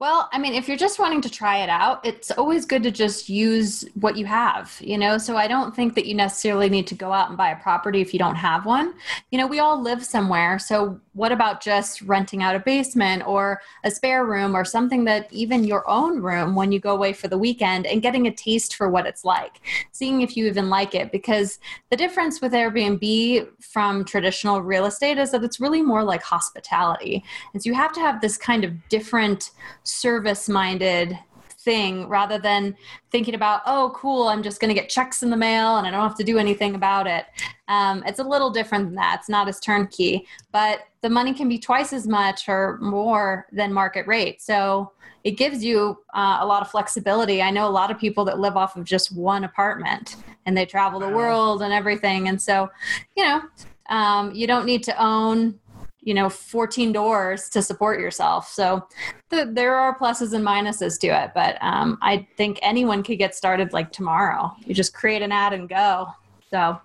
Well, 0.00 0.28
I 0.32 0.38
mean, 0.38 0.54
if 0.54 0.66
you're 0.66 0.76
just 0.76 0.98
wanting 0.98 1.20
to 1.22 1.30
try 1.30 1.58
it 1.58 1.68
out, 1.68 2.04
it's 2.04 2.30
always 2.32 2.66
good 2.66 2.82
to 2.82 2.90
just 2.90 3.28
use 3.28 3.84
what 3.94 4.16
you 4.16 4.26
have, 4.26 4.76
you 4.80 4.98
know? 4.98 5.18
So 5.18 5.36
I 5.36 5.46
don't 5.46 5.74
think 5.74 5.94
that 5.94 6.04
you 6.04 6.14
necessarily 6.14 6.68
need 6.68 6.86
to 6.88 6.94
go 6.94 7.12
out 7.12 7.28
and 7.28 7.38
buy 7.38 7.50
a 7.50 7.56
property 7.62 8.00
if 8.00 8.12
you 8.12 8.18
don't 8.18 8.34
have 8.34 8.66
one. 8.66 8.94
You 9.30 9.38
know, 9.38 9.46
we 9.46 9.60
all 9.60 9.80
live 9.80 10.04
somewhere. 10.04 10.58
So 10.58 11.00
what 11.14 11.32
about 11.32 11.62
just 11.62 12.02
renting 12.02 12.42
out 12.42 12.54
a 12.54 12.60
basement 12.60 13.26
or 13.26 13.60
a 13.84 13.90
spare 13.90 14.26
room 14.26 14.54
or 14.54 14.64
something 14.64 15.04
that 15.04 15.32
even 15.32 15.64
your 15.64 15.88
own 15.88 16.20
room 16.20 16.54
when 16.54 16.72
you 16.72 16.80
go 16.80 16.92
away 16.92 17.12
for 17.12 17.28
the 17.28 17.38
weekend 17.38 17.86
and 17.86 18.02
getting 18.02 18.26
a 18.26 18.34
taste 18.34 18.74
for 18.74 18.88
what 18.88 19.06
it's 19.06 19.24
like, 19.24 19.60
seeing 19.92 20.20
if 20.20 20.36
you 20.36 20.46
even 20.46 20.68
like 20.68 20.94
it? 20.94 21.12
Because 21.12 21.58
the 21.90 21.96
difference 21.96 22.40
with 22.40 22.52
Airbnb 22.52 23.48
from 23.60 24.04
traditional 24.04 24.60
real 24.60 24.86
estate 24.86 25.18
is 25.18 25.30
that 25.30 25.44
it's 25.44 25.60
really 25.60 25.82
more 25.82 26.04
like 26.04 26.22
hospitality. 26.22 27.24
And 27.52 27.62
so 27.62 27.70
you 27.70 27.74
have 27.74 27.92
to 27.92 28.00
have 28.00 28.20
this 28.20 28.36
kind 28.36 28.64
of 28.64 28.88
different 28.88 29.52
service 29.84 30.48
minded 30.48 31.18
thing 31.64 32.08
rather 32.08 32.38
than 32.38 32.76
thinking 33.10 33.34
about 33.34 33.62
oh 33.66 33.92
cool 33.96 34.28
i'm 34.28 34.42
just 34.42 34.60
going 34.60 34.68
to 34.68 34.80
get 34.80 34.88
checks 34.88 35.22
in 35.22 35.30
the 35.30 35.36
mail 35.36 35.76
and 35.76 35.86
i 35.86 35.90
don't 35.90 36.02
have 36.02 36.16
to 36.16 36.24
do 36.24 36.38
anything 36.38 36.74
about 36.74 37.06
it. 37.06 37.26
Um, 37.66 38.04
it's 38.06 38.18
a 38.18 38.24
little 38.24 38.50
different 38.50 38.84
than 38.84 38.94
that. 38.96 39.20
It's 39.20 39.28
not 39.28 39.48
as 39.48 39.58
turnkey 39.60 40.26
but 40.52 40.80
the 41.00 41.10
money 41.10 41.34
can 41.34 41.48
be 41.48 41.58
twice 41.58 41.92
as 41.92 42.06
much 42.06 42.48
or 42.48 42.78
more 42.80 43.46
than 43.52 43.72
market 43.72 44.06
rate. 44.06 44.40
So 44.40 44.92
it 45.22 45.32
gives 45.32 45.64
you 45.64 45.98
uh, 46.14 46.38
a 46.40 46.46
lot 46.46 46.62
of 46.62 46.70
flexibility. 46.70 47.42
I 47.42 47.50
know 47.50 47.66
a 47.66 47.70
lot 47.70 47.90
of 47.90 47.98
people 47.98 48.24
that 48.26 48.38
live 48.38 48.56
off 48.56 48.76
of 48.76 48.84
just 48.84 49.14
one 49.14 49.44
apartment 49.44 50.16
and 50.46 50.56
they 50.56 50.66
travel 50.66 51.00
the 51.00 51.08
world 51.08 51.62
and 51.62 51.72
everything. 51.72 52.28
And 52.28 52.40
so 52.40 52.70
you 53.16 53.24
know 53.24 53.42
um, 53.88 54.34
you 54.34 54.46
don't 54.46 54.66
need 54.66 54.82
to 54.84 55.02
own 55.02 55.58
you 56.04 56.14
know 56.14 56.28
14 56.28 56.92
doors 56.92 57.48
to 57.48 57.62
support 57.62 57.98
yourself 57.98 58.48
so 58.48 58.86
the, 59.30 59.50
there 59.52 59.74
are 59.74 59.98
pluses 59.98 60.32
and 60.32 60.46
minuses 60.46 60.98
to 61.00 61.08
it 61.08 61.32
but 61.34 61.56
um, 61.62 61.98
i 62.02 62.26
think 62.36 62.58
anyone 62.62 63.02
could 63.02 63.18
get 63.18 63.34
started 63.34 63.72
like 63.72 63.90
tomorrow 63.90 64.52
you 64.64 64.74
just 64.74 64.94
create 64.94 65.22
an 65.22 65.32
ad 65.32 65.52
and 65.52 65.68
go 65.68 66.06
so 66.50 66.78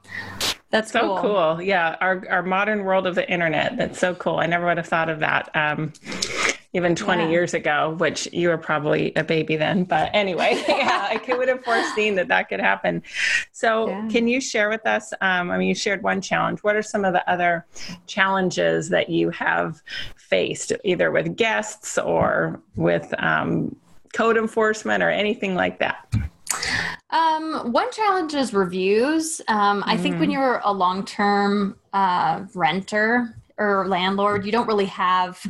that's 0.72 0.92
so 0.92 1.00
cool. 1.00 1.18
cool. 1.22 1.62
Yeah, 1.62 1.96
our 2.00 2.24
our 2.30 2.44
modern 2.44 2.84
world 2.84 3.08
of 3.08 3.16
the 3.16 3.30
internet. 3.30 3.76
That's 3.76 3.98
so 3.98 4.14
cool. 4.16 4.38
I 4.38 4.46
never 4.46 4.66
would 4.66 4.78
have 4.78 4.88
thought 4.88 5.10
of 5.10 5.20
that. 5.20 5.50
Um, 5.56 5.94
even 6.74 6.96
20 6.96 7.24
yeah. 7.24 7.30
years 7.30 7.54
ago, 7.54 7.96
which 7.98 8.32
you 8.32 8.50
were 8.50 8.58
probably 8.58 9.12
a 9.16 9.24
baby 9.24 9.56
then. 9.56 9.84
But 9.84 10.12
anyway, 10.14 10.64
yeah, 10.68 11.08
I 11.10 11.18
could 11.18 11.38
would 11.38 11.48
have 11.48 11.64
foreseen 11.64 12.16
that 12.16 12.28
that 12.28 12.50
could 12.50 12.60
happen. 12.60 13.02
So, 13.52 13.90
yeah. 13.90 14.08
can 14.10 14.28
you 14.28 14.40
share 14.40 14.70
with 14.70 14.86
us? 14.86 15.12
Um, 15.22 15.50
I 15.50 15.58
mean, 15.58 15.68
you 15.68 15.76
shared 15.76 16.04
one 16.04 16.22
challenge. 16.22 16.60
What 16.60 16.76
are 16.76 16.84
some 16.84 17.06
of 17.06 17.14
the 17.14 17.28
other 17.30 17.66
challenges 18.06 18.90
that 18.90 19.10
you 19.10 19.32
have 19.32 19.82
faced, 20.16 20.74
either 20.84 21.12
with 21.12 21.36
guests 21.36 21.98
or 21.98 22.62
with 22.76 23.14
um, 23.18 23.76
code 24.14 24.38
enforcement 24.38 25.02
or 25.02 25.10
anything 25.10 25.56
like 25.56 25.80
that? 25.80 26.14
Um, 27.10 27.72
one 27.72 27.92
challenge 27.92 28.36
is 28.36 28.54
reviews. 28.54 29.42
Um, 29.48 29.84
I 29.86 29.98
think 29.98 30.20
when 30.20 30.30
mm. 30.30 30.34
you're 30.34 30.62
a 30.64 30.72
long 30.72 31.04
term 31.04 31.76
uh, 31.94 32.46
renter, 32.54 33.36
or 33.60 33.88
landlord, 33.88 34.46
you 34.46 34.52
don't 34.52 34.68
really 34.68 34.86
have 34.86 35.46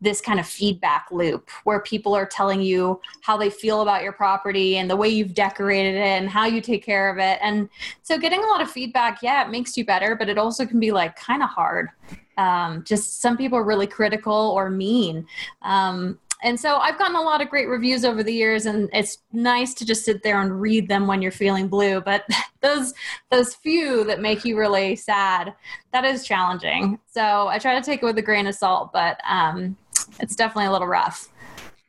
this 0.00 0.20
kind 0.20 0.40
of 0.40 0.46
feedback 0.46 1.06
loop 1.12 1.48
where 1.62 1.80
people 1.80 2.14
are 2.14 2.26
telling 2.26 2.60
you 2.60 3.00
how 3.20 3.36
they 3.36 3.50
feel 3.50 3.82
about 3.82 4.02
your 4.02 4.12
property 4.12 4.78
and 4.78 4.90
the 4.90 4.96
way 4.96 5.08
you've 5.08 5.34
decorated 5.34 5.94
it 5.94 6.00
and 6.00 6.28
how 6.28 6.44
you 6.44 6.60
take 6.60 6.84
care 6.84 7.08
of 7.08 7.18
it. 7.18 7.38
And 7.40 7.68
so 8.02 8.18
getting 8.18 8.42
a 8.42 8.46
lot 8.46 8.60
of 8.60 8.70
feedback, 8.70 9.22
yeah, 9.22 9.46
it 9.46 9.50
makes 9.50 9.76
you 9.76 9.84
better, 9.84 10.16
but 10.16 10.28
it 10.28 10.38
also 10.38 10.66
can 10.66 10.80
be 10.80 10.90
like 10.90 11.14
kind 11.14 11.42
of 11.42 11.50
hard. 11.50 11.90
Um, 12.38 12.82
just 12.84 13.20
some 13.20 13.36
people 13.36 13.58
are 13.58 13.64
really 13.64 13.86
critical 13.86 14.32
or 14.32 14.70
mean. 14.70 15.26
Um, 15.60 16.18
and 16.42 16.58
so 16.58 16.76
I've 16.76 16.98
gotten 16.98 17.16
a 17.16 17.22
lot 17.22 17.40
of 17.40 17.48
great 17.48 17.68
reviews 17.68 18.04
over 18.04 18.22
the 18.22 18.32
years, 18.32 18.66
and 18.66 18.90
it's 18.92 19.18
nice 19.32 19.74
to 19.74 19.86
just 19.86 20.04
sit 20.04 20.22
there 20.22 20.40
and 20.40 20.60
read 20.60 20.88
them 20.88 21.06
when 21.06 21.22
you're 21.22 21.32
feeling 21.32 21.68
blue. 21.68 22.00
But 22.00 22.24
those 22.60 22.92
those 23.30 23.54
few 23.54 24.04
that 24.04 24.20
make 24.20 24.44
you 24.44 24.58
really 24.58 24.96
sad, 24.96 25.54
that 25.92 26.04
is 26.04 26.26
challenging. 26.26 26.98
So 27.06 27.48
I 27.48 27.58
try 27.58 27.78
to 27.78 27.84
take 27.84 28.02
it 28.02 28.06
with 28.06 28.18
a 28.18 28.22
grain 28.22 28.46
of 28.46 28.54
salt, 28.54 28.92
but 28.92 29.18
um, 29.28 29.76
it's 30.20 30.36
definitely 30.36 30.66
a 30.66 30.72
little 30.72 30.88
rough. 30.88 31.31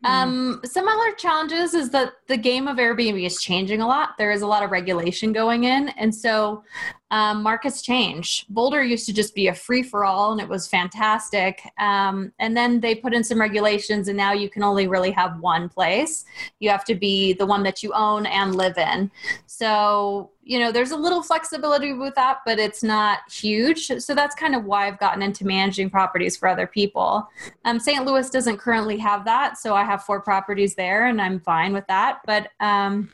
Um, 0.04 0.62
some 0.66 0.88
other 0.88 1.14
challenges 1.14 1.74
is 1.74 1.90
that 1.92 2.14
the 2.28 2.38
game 2.38 2.68
of 2.68 2.78
Airbnb 2.78 3.26
is 3.26 3.42
changing 3.42 3.82
a 3.82 3.88
lot. 3.88 4.18
There 4.18 4.32
is 4.32 4.42
a 4.42 4.48
lot 4.48 4.64
of 4.64 4.72
regulation 4.72 5.32
going 5.32 5.64
in, 5.64 5.90
and 5.90 6.14
so 6.14 6.64
um, 7.12 7.44
markets 7.44 7.82
change. 7.82 8.46
Boulder 8.50 8.84
used 8.84 9.06
to 9.06 9.14
just 9.14 9.36
be 9.36 9.48
a 9.48 9.54
free 9.54 9.84
for 9.84 10.04
all 10.04 10.32
and 10.32 10.42
it 10.42 10.50
was 10.50 10.68
fantastic. 10.68 11.62
Um, 11.78 12.34
and 12.40 12.58
then 12.58 12.80
they 12.80 12.96
put 12.96 13.14
in 13.14 13.24
some 13.24 13.40
regulations, 13.40 14.08
and 14.08 14.18
now 14.18 14.34
you 14.34 14.50
can 14.50 14.64
only 14.64 14.88
really 14.88 15.12
have 15.12 15.40
one 15.40 15.70
place. 15.70 16.26
You 16.60 16.70
have 16.70 16.84
to 16.86 16.96
be 16.96 17.34
the 17.34 17.46
one 17.46 17.64
that 17.64 17.84
you 17.84 17.94
own 17.94 18.26
and 18.26 18.56
live 18.56 18.78
in. 18.78 19.12
So, 19.46 20.32
you 20.46 20.60
know, 20.60 20.72
there's 20.72 20.92
a 20.92 20.98
little 20.98 21.24
flexibility 21.24 21.94
with 21.94 22.16
that, 22.16 22.40
but 22.46 22.60
it's 22.60 22.84
not 22.84 23.20
huge. 23.32 23.88
So 23.88 24.14
that's 24.14 24.36
kind 24.36 24.56
of 24.56 24.66
why 24.66 24.88
I've 24.88 25.00
gotten 25.00 25.22
into 25.22 25.46
managing 25.46 25.90
properties 25.90 26.36
for 26.36 26.50
other 26.50 26.68
people. 26.68 27.30
Um, 27.64 27.80
St. 27.80 28.06
Louis 28.06 28.30
doesn't 28.30 28.58
currently 28.58 28.98
have 28.98 29.24
that. 29.26 29.58
So 29.58 29.74
I 29.74 29.84
have 29.84 30.04
four 30.04 30.20
properties 30.20 30.76
there 30.76 31.06
and 31.08 31.22
I'm 31.22 31.40
fine 31.40 31.72
with 31.72 31.88
that. 31.88 32.20
But, 32.26 32.50
um, 32.60 33.10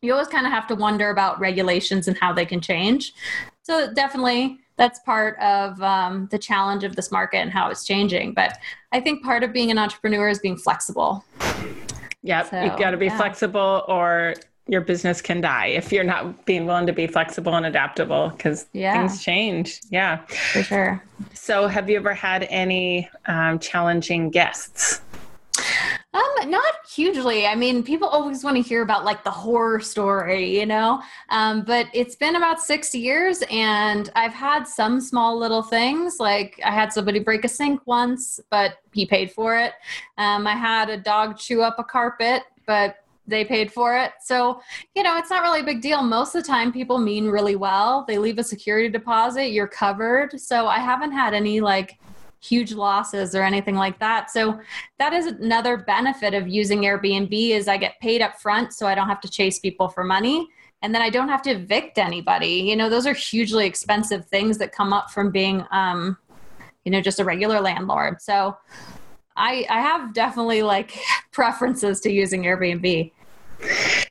you 0.00 0.12
always 0.12 0.26
kind 0.26 0.44
of 0.44 0.52
have 0.52 0.66
to 0.66 0.74
wonder 0.74 1.10
about 1.10 1.38
regulations 1.38 2.08
and 2.08 2.18
how 2.18 2.32
they 2.32 2.44
can 2.44 2.60
change. 2.60 3.14
So 3.62 3.92
definitely 3.94 4.58
that's 4.76 4.98
part 5.00 5.38
of 5.38 5.80
um, 5.80 6.26
the 6.32 6.38
challenge 6.38 6.82
of 6.82 6.96
this 6.96 7.12
market 7.12 7.38
and 7.38 7.52
how 7.52 7.68
it's 7.70 7.86
changing. 7.86 8.34
But 8.34 8.58
I 8.90 9.00
think 9.00 9.22
part 9.22 9.44
of 9.44 9.52
being 9.52 9.70
an 9.70 9.78
entrepreneur 9.78 10.28
is 10.28 10.40
being 10.40 10.56
flexible. 10.56 11.24
Yeah, 12.22 12.42
so, 12.42 12.60
you've 12.62 12.78
got 12.78 12.90
to 12.90 12.96
be 12.96 13.06
yeah. 13.06 13.16
flexible 13.16 13.84
or 13.86 14.34
your 14.68 14.80
business 14.80 15.20
can 15.20 15.40
die 15.40 15.66
if 15.66 15.92
you're 15.92 16.04
not 16.04 16.44
being 16.46 16.66
willing 16.66 16.86
to 16.86 16.92
be 16.92 17.06
flexible 17.06 17.54
and 17.54 17.66
adaptable 17.66 18.30
because 18.30 18.66
yeah. 18.72 18.92
things 18.96 19.22
change. 19.22 19.80
Yeah. 19.90 20.18
For 20.52 20.62
sure. 20.62 21.02
So, 21.34 21.66
have 21.66 21.90
you 21.90 21.96
ever 21.96 22.14
had 22.14 22.44
any 22.44 23.08
um, 23.26 23.58
challenging 23.58 24.30
guests? 24.30 25.00
Um, 26.14 26.50
not 26.50 26.74
hugely. 26.88 27.46
I 27.46 27.54
mean, 27.54 27.82
people 27.82 28.06
always 28.06 28.44
want 28.44 28.56
to 28.56 28.62
hear 28.62 28.82
about 28.82 29.04
like 29.04 29.24
the 29.24 29.30
horror 29.30 29.80
story, 29.80 30.58
you 30.58 30.66
know. 30.66 31.02
Um, 31.30 31.62
but 31.62 31.86
it's 31.94 32.16
been 32.16 32.36
about 32.36 32.60
six 32.60 32.94
years, 32.94 33.42
and 33.50 34.10
I've 34.14 34.34
had 34.34 34.64
some 34.64 35.00
small 35.00 35.38
little 35.38 35.62
things. 35.62 36.16
Like 36.20 36.60
I 36.64 36.70
had 36.70 36.92
somebody 36.92 37.18
break 37.18 37.44
a 37.44 37.48
sink 37.48 37.80
once, 37.86 38.40
but 38.50 38.78
he 38.92 39.06
paid 39.06 39.32
for 39.32 39.58
it. 39.58 39.72
Um, 40.18 40.46
I 40.46 40.54
had 40.54 40.90
a 40.90 40.96
dog 40.96 41.38
chew 41.38 41.62
up 41.62 41.78
a 41.78 41.84
carpet, 41.84 42.42
but 42.66 42.96
they 43.32 43.44
paid 43.44 43.72
for 43.72 43.96
it. 43.96 44.12
So, 44.20 44.60
you 44.94 45.02
know, 45.02 45.16
it's 45.18 45.30
not 45.30 45.42
really 45.42 45.60
a 45.60 45.64
big 45.64 45.82
deal. 45.82 46.02
Most 46.02 46.34
of 46.34 46.42
the 46.42 46.46
time, 46.46 46.72
people 46.72 46.98
mean 46.98 47.28
really 47.28 47.56
well. 47.56 48.04
They 48.06 48.18
leave 48.18 48.38
a 48.38 48.44
security 48.44 48.88
deposit, 48.88 49.48
you're 49.48 49.66
covered. 49.66 50.40
So, 50.40 50.66
I 50.68 50.78
haven't 50.78 51.12
had 51.12 51.34
any 51.34 51.60
like 51.60 51.98
huge 52.42 52.72
losses 52.72 53.34
or 53.34 53.42
anything 53.42 53.76
like 53.76 53.98
that. 54.00 54.30
So 54.30 54.60
that 54.98 55.12
is 55.12 55.26
another 55.26 55.76
benefit 55.76 56.34
of 56.34 56.48
using 56.48 56.80
Airbnb 56.80 57.50
is 57.50 57.68
I 57.68 57.76
get 57.76 58.00
paid 58.00 58.20
up 58.20 58.40
front 58.40 58.72
so 58.72 58.86
I 58.86 58.96
don't 58.96 59.08
have 59.08 59.20
to 59.20 59.30
chase 59.30 59.60
people 59.60 59.88
for 59.88 60.02
money 60.02 60.48
and 60.82 60.92
then 60.92 61.00
I 61.00 61.08
don't 61.08 61.28
have 61.28 61.42
to 61.42 61.50
evict 61.50 61.98
anybody. 61.98 62.54
You 62.54 62.74
know, 62.74 62.88
those 62.88 63.06
are 63.06 63.14
hugely 63.14 63.66
expensive 63.66 64.26
things 64.26 64.58
that 64.58 64.72
come 64.72 64.92
up 64.92 65.10
from 65.10 65.30
being 65.30 65.64
um 65.70 66.18
you 66.84 66.90
know 66.90 67.00
just 67.00 67.20
a 67.20 67.24
regular 67.24 67.60
landlord. 67.60 68.20
So 68.20 68.56
I 69.36 69.64
I 69.70 69.80
have 69.80 70.12
definitely 70.12 70.62
like 70.62 70.98
preferences 71.30 72.00
to 72.00 72.10
using 72.10 72.42
Airbnb. 72.42 73.12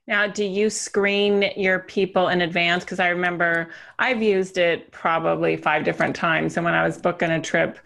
Now, 0.08 0.27
do 0.27 0.43
you 0.43 0.70
screen 0.70 1.51
your 1.55 1.79
people 1.79 2.27
in 2.29 2.41
advance? 2.41 2.84
Because 2.84 3.00
I 3.00 3.10
remember 3.10 3.70
I've 4.00 4.22
used 4.22 4.58
it 4.58 4.91
probably 4.91 5.55
five 5.55 5.86
different 5.86 6.15
times. 6.15 6.58
And 6.58 6.65
when 6.65 6.74
I 6.74 6.84
was 6.84 6.98
booking 6.98 7.31
a 7.31 7.41
trip 7.41 7.79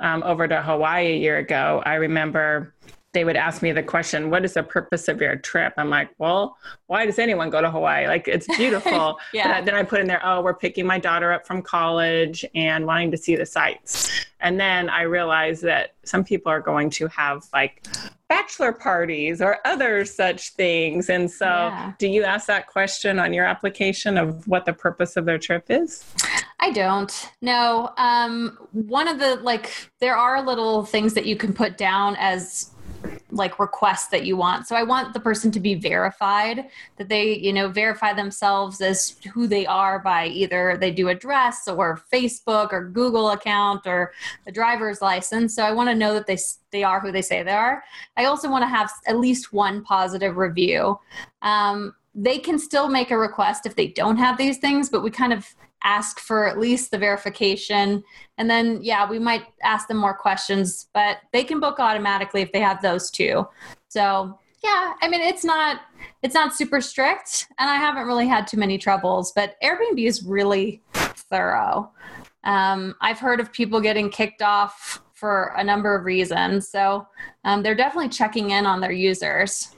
um, 0.00 0.22
over 0.24 0.46
to 0.46 0.60
Hawaii 0.60 1.12
a 1.12 1.16
year 1.16 1.38
ago, 1.38 1.82
I 1.86 1.94
remember 1.94 2.74
they 3.12 3.24
would 3.24 3.36
ask 3.36 3.60
me 3.60 3.72
the 3.72 3.82
question, 3.82 4.30
What 4.30 4.44
is 4.44 4.54
the 4.54 4.62
purpose 4.62 5.08
of 5.08 5.20
your 5.20 5.36
trip? 5.36 5.74
I'm 5.76 5.90
like, 5.90 6.10
Well, 6.18 6.56
why 6.86 7.06
does 7.06 7.18
anyone 7.18 7.50
go 7.50 7.60
to 7.60 7.70
Hawaii? 7.70 8.06
Like, 8.06 8.28
it's 8.28 8.46
beautiful. 8.56 9.18
yeah. 9.32 9.60
then 9.60 9.74
I 9.74 9.82
put 9.82 10.00
in 10.00 10.06
there, 10.06 10.20
Oh, 10.24 10.42
we're 10.42 10.54
picking 10.54 10.86
my 10.86 10.98
daughter 10.98 11.32
up 11.32 11.46
from 11.46 11.62
college 11.62 12.44
and 12.54 12.86
wanting 12.86 13.10
to 13.10 13.16
see 13.16 13.36
the 13.36 13.46
sights. 13.46 14.10
And 14.40 14.58
then 14.58 14.88
I 14.88 15.02
realized 15.02 15.62
that 15.62 15.94
some 16.04 16.24
people 16.24 16.50
are 16.50 16.60
going 16.60 16.88
to 16.90 17.08
have 17.08 17.44
like 17.52 17.84
bachelor 18.28 18.72
parties 18.72 19.42
or 19.42 19.58
other 19.64 20.04
such 20.04 20.50
things. 20.50 21.10
And 21.10 21.30
so, 21.30 21.46
yeah. 21.46 21.92
do 21.98 22.06
you 22.06 22.22
ask 22.22 22.46
that 22.46 22.68
question 22.68 23.18
on 23.18 23.32
your 23.32 23.44
application 23.44 24.16
of 24.16 24.46
what 24.46 24.64
the 24.64 24.72
purpose 24.72 25.16
of 25.16 25.24
their 25.24 25.38
trip 25.38 25.66
is? 25.68 26.04
I 26.60 26.70
don't. 26.70 27.30
No. 27.42 27.92
Um, 27.96 28.56
one 28.72 29.08
of 29.08 29.18
the 29.18 29.36
like, 29.36 29.90
there 29.98 30.16
are 30.16 30.42
little 30.42 30.84
things 30.84 31.14
that 31.14 31.26
you 31.26 31.36
can 31.36 31.52
put 31.52 31.76
down 31.76 32.16
as 32.16 32.70
like 33.30 33.58
requests 33.58 34.08
that 34.08 34.24
you 34.24 34.36
want. 34.36 34.66
So 34.66 34.76
I 34.76 34.82
want 34.82 35.12
the 35.12 35.20
person 35.20 35.50
to 35.52 35.60
be 35.60 35.74
verified 35.74 36.68
that 36.96 37.08
they, 37.08 37.36
you 37.36 37.52
know, 37.52 37.68
verify 37.68 38.12
themselves 38.12 38.80
as 38.80 39.16
who 39.32 39.46
they 39.46 39.66
are 39.66 39.98
by 39.98 40.26
either 40.26 40.76
they 40.80 40.90
do 40.90 41.08
address 41.08 41.68
or 41.68 42.02
Facebook 42.12 42.72
or 42.72 42.88
Google 42.88 43.30
account 43.30 43.86
or 43.86 44.12
a 44.46 44.52
driver's 44.52 45.00
license. 45.00 45.54
So 45.54 45.64
I 45.64 45.72
want 45.72 45.88
to 45.88 45.94
know 45.94 46.14
that 46.14 46.26
they 46.26 46.38
they 46.70 46.82
are 46.84 47.00
who 47.00 47.12
they 47.12 47.22
say 47.22 47.42
they 47.42 47.52
are. 47.52 47.82
I 48.16 48.26
also 48.26 48.50
want 48.50 48.62
to 48.62 48.68
have 48.68 48.90
at 49.06 49.18
least 49.18 49.52
one 49.52 49.82
positive 49.82 50.36
review. 50.36 50.98
Um, 51.42 51.94
they 52.14 52.38
can 52.38 52.58
still 52.58 52.88
make 52.88 53.10
a 53.10 53.18
request 53.18 53.66
if 53.66 53.76
they 53.76 53.88
don't 53.88 54.16
have 54.16 54.36
these 54.36 54.58
things, 54.58 54.88
but 54.88 55.02
we 55.02 55.10
kind 55.10 55.32
of 55.32 55.46
ask 55.82 56.20
for 56.20 56.46
at 56.46 56.58
least 56.58 56.90
the 56.90 56.98
verification. 56.98 58.02
And 58.38 58.50
then 58.50 58.80
yeah 58.82 59.08
we 59.08 59.18
might 59.18 59.44
ask 59.62 59.88
them 59.88 59.96
more 59.96 60.14
questions 60.14 60.88
but 60.92 61.18
they 61.32 61.44
can 61.44 61.60
book 61.60 61.78
automatically 61.78 62.42
if 62.42 62.52
they 62.52 62.60
have 62.60 62.82
those 62.82 63.10
two 63.10 63.46
so 63.88 64.38
yeah 64.62 64.92
i 65.00 65.08
mean 65.08 65.20
it's 65.20 65.44
not 65.44 65.82
it's 66.22 66.34
not 66.34 66.54
super 66.54 66.80
strict 66.80 67.46
and 67.58 67.70
i 67.70 67.76
haven't 67.76 68.06
really 68.06 68.26
had 68.26 68.46
too 68.46 68.56
many 68.56 68.78
troubles 68.78 69.32
but 69.34 69.56
airbnb 69.62 70.06
is 70.06 70.24
really 70.24 70.82
thorough. 70.94 71.90
Um, 72.44 72.94
i've 73.00 73.18
heard 73.18 73.40
of 73.40 73.52
people 73.52 73.80
getting 73.80 74.10
kicked 74.10 74.42
off 74.42 75.02
for 75.12 75.52
a 75.56 75.62
number 75.62 75.94
of 75.94 76.04
reasons 76.04 76.68
so 76.68 77.06
um, 77.44 77.62
they're 77.62 77.74
definitely 77.74 78.08
checking 78.08 78.50
in 78.50 78.66
on 78.66 78.80
their 78.80 78.92
users 78.92 79.74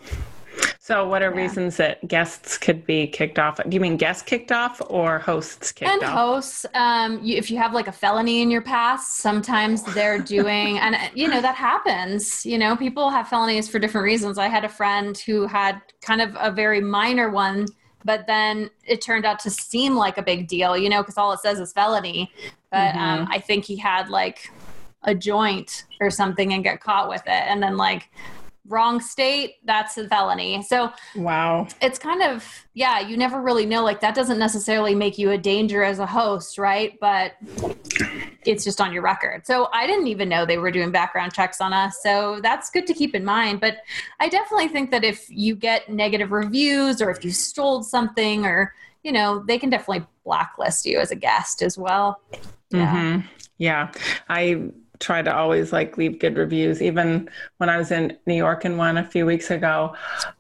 so, 0.85 1.07
what 1.07 1.23
are 1.23 1.33
yeah. 1.33 1.43
reasons 1.43 1.77
that 1.77 2.09
guests 2.09 2.59
could 2.59 2.85
be 2.85 3.07
kicked 3.07 3.39
off? 3.39 3.61
Do 3.69 3.73
you 3.73 3.79
mean 3.79 3.97
guests 3.97 4.21
kicked 4.25 4.51
off 4.51 4.83
or 4.89 5.21
hosts 5.21 5.71
kicked 5.71 5.89
and 5.89 6.03
off? 6.03 6.09
And 6.09 6.19
hosts. 6.19 6.67
Um, 6.75 7.21
you, 7.23 7.37
if 7.37 7.53
you 7.53 7.59
have 7.59 7.73
like 7.73 7.87
a 7.87 7.93
felony 7.93 8.43
in 8.43 8.51
your 8.51 8.63
past, 8.63 9.19
sometimes 9.19 9.85
they're 9.95 10.19
doing, 10.19 10.81
and 10.81 10.97
you 11.15 11.29
know 11.29 11.41
that 11.41 11.55
happens. 11.55 12.45
You 12.45 12.59
know, 12.59 12.77
people 12.77 13.11
have 13.11 13.29
felonies 13.29 13.69
for 13.69 13.79
different 13.79 14.05
reasons. 14.05 14.39
I 14.39 14.49
had 14.49 14.65
a 14.65 14.69
friend 14.69 15.17
who 15.17 15.47
had 15.47 15.81
kind 16.01 16.21
of 16.21 16.37
a 16.37 16.51
very 16.51 16.81
minor 16.81 17.31
one, 17.31 17.69
but 18.05 18.27
then 18.27 18.69
it 18.85 19.01
turned 19.01 19.25
out 19.25 19.39
to 19.41 19.51
seem 19.51 19.95
like 19.95 20.19
a 20.19 20.23
big 20.23 20.49
deal. 20.49 20.77
You 20.77 20.89
know, 20.89 21.01
because 21.01 21.17
all 21.17 21.31
it 21.31 21.39
says 21.39 21.61
is 21.61 21.73
felony. 21.73 22.33
But 22.73 22.97
um, 22.97 23.01
mm-hmm. 23.01 23.23
um, 23.23 23.29
I 23.31 23.39
think 23.39 23.67
he 23.67 23.77
had 23.77 24.09
like 24.09 24.51
a 25.05 25.15
joint 25.15 25.85
or 26.01 26.11
something 26.11 26.53
and 26.53 26.65
get 26.65 26.81
caught 26.81 27.09
with 27.09 27.23
it, 27.23 27.31
and 27.31 27.63
then 27.63 27.77
like 27.77 28.09
wrong 28.69 29.01
state, 29.01 29.57
that's 29.65 29.99
a 29.99 30.09
felony. 30.09 30.63
So, 30.63 30.93
wow. 31.17 31.67
It's 31.81 31.99
kind 31.99 32.23
of, 32.23 32.45
yeah, 32.75 33.01
you 33.01 33.17
never 33.17 33.41
really 33.41 33.67
know. 33.67 33.83
Like, 33.83 34.01
that 34.01 34.15
doesn't 34.15 34.39
necessarily 34.39 34.95
make 34.95 35.19
you 35.19 35.31
a 35.31 35.39
danger 35.39 35.83
as 35.83 35.99
a 35.99 36.07
host, 36.07 36.59
right? 36.59 36.99
But 37.01 37.33
it's 38.45 38.65
just 38.65 38.81
on 38.81 38.93
your 38.93 39.03
record. 39.03 39.47
So, 39.47 39.69
I 39.73 39.87
didn't 39.87 40.07
even 40.07 40.29
know 40.29 40.47
they 40.47 40.59
were 40.59 40.71
doing 40.71 40.91
background 40.91 41.35
checks 41.35 41.61
on 41.61 41.73
us. 41.73 41.99
So, 42.03 42.41
that's 42.43 42.71
good 42.71 42.87
to 42.87 42.95
keep 42.95 43.15
in 43.15 43.25
mind. 43.25 43.61
But 43.61 43.79
I 44.21 44.29
definitely 44.29 44.69
think 44.69 44.91
that 44.93 45.05
if 45.05 45.27
you 45.29 45.57
get 45.57 45.89
negative 45.89 46.31
reviews 46.31 47.03
or 47.03 47.11
if 47.11 47.25
you 47.25 47.33
stole 47.33 47.83
something 47.83 48.47
or, 48.47 48.75
you 49.03 49.11
know, 49.13 49.43
they 49.47 49.59
can 49.59 49.71
definitely 49.71 50.07
blacklist 50.25 50.87
you 50.87 50.99
as 50.99 51.11
a 51.11 51.17
guest 51.17 51.63
as 51.63 51.77
well. 51.77 52.21
Yeah. 52.71 52.95
Mm-hmm. 52.95 53.27
Yeah. 53.59 53.93
I 54.29 54.71
try 55.03 55.21
to 55.21 55.35
always 55.35 55.73
like 55.73 55.99
leave 55.99 56.19
good 56.21 56.37
reviews. 56.37 56.81
Even 56.81 57.29
when 57.59 57.69
I 57.69 57.77
was 57.77 57.91
in 57.91 58.17
New 58.27 58.35
York 58.35 58.65
and 58.65 58.79
one 58.79 58.97
a 58.97 59.05
few 59.05 59.27
weeks 59.27 59.51
ago, 59.51 59.95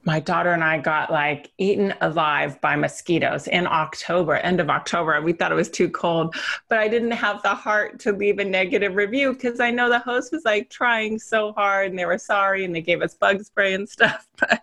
my 0.04 0.20
daughter 0.20 0.52
and 0.52 0.62
I 0.62 0.78
got 0.78 1.10
like 1.10 1.50
eaten 1.58 1.92
alive 2.00 2.60
by 2.60 2.76
mosquitoes 2.76 3.48
in 3.48 3.66
October, 3.66 4.36
end 4.36 4.60
of 4.60 4.70
October. 4.70 5.20
We 5.20 5.32
thought 5.32 5.52
it 5.52 5.56
was 5.56 5.68
too 5.68 5.90
cold, 5.90 6.36
but 6.68 6.78
I 6.78 6.88
didn't 6.88 7.10
have 7.10 7.42
the 7.42 7.54
heart 7.54 7.98
to 8.00 8.12
leave 8.12 8.38
a 8.38 8.44
negative 8.44 8.94
review 8.94 9.32
because 9.32 9.58
I 9.58 9.70
know 9.70 9.88
the 9.88 9.98
host 9.98 10.32
was 10.32 10.44
like 10.44 10.70
trying 10.70 11.18
so 11.18 11.52
hard 11.52 11.90
and 11.90 11.98
they 11.98 12.06
were 12.06 12.18
sorry 12.18 12.64
and 12.64 12.74
they 12.74 12.82
gave 12.82 13.02
us 13.02 13.14
bug 13.14 13.42
spray 13.44 13.74
and 13.74 13.88
stuff. 13.88 14.26
But 14.42 14.60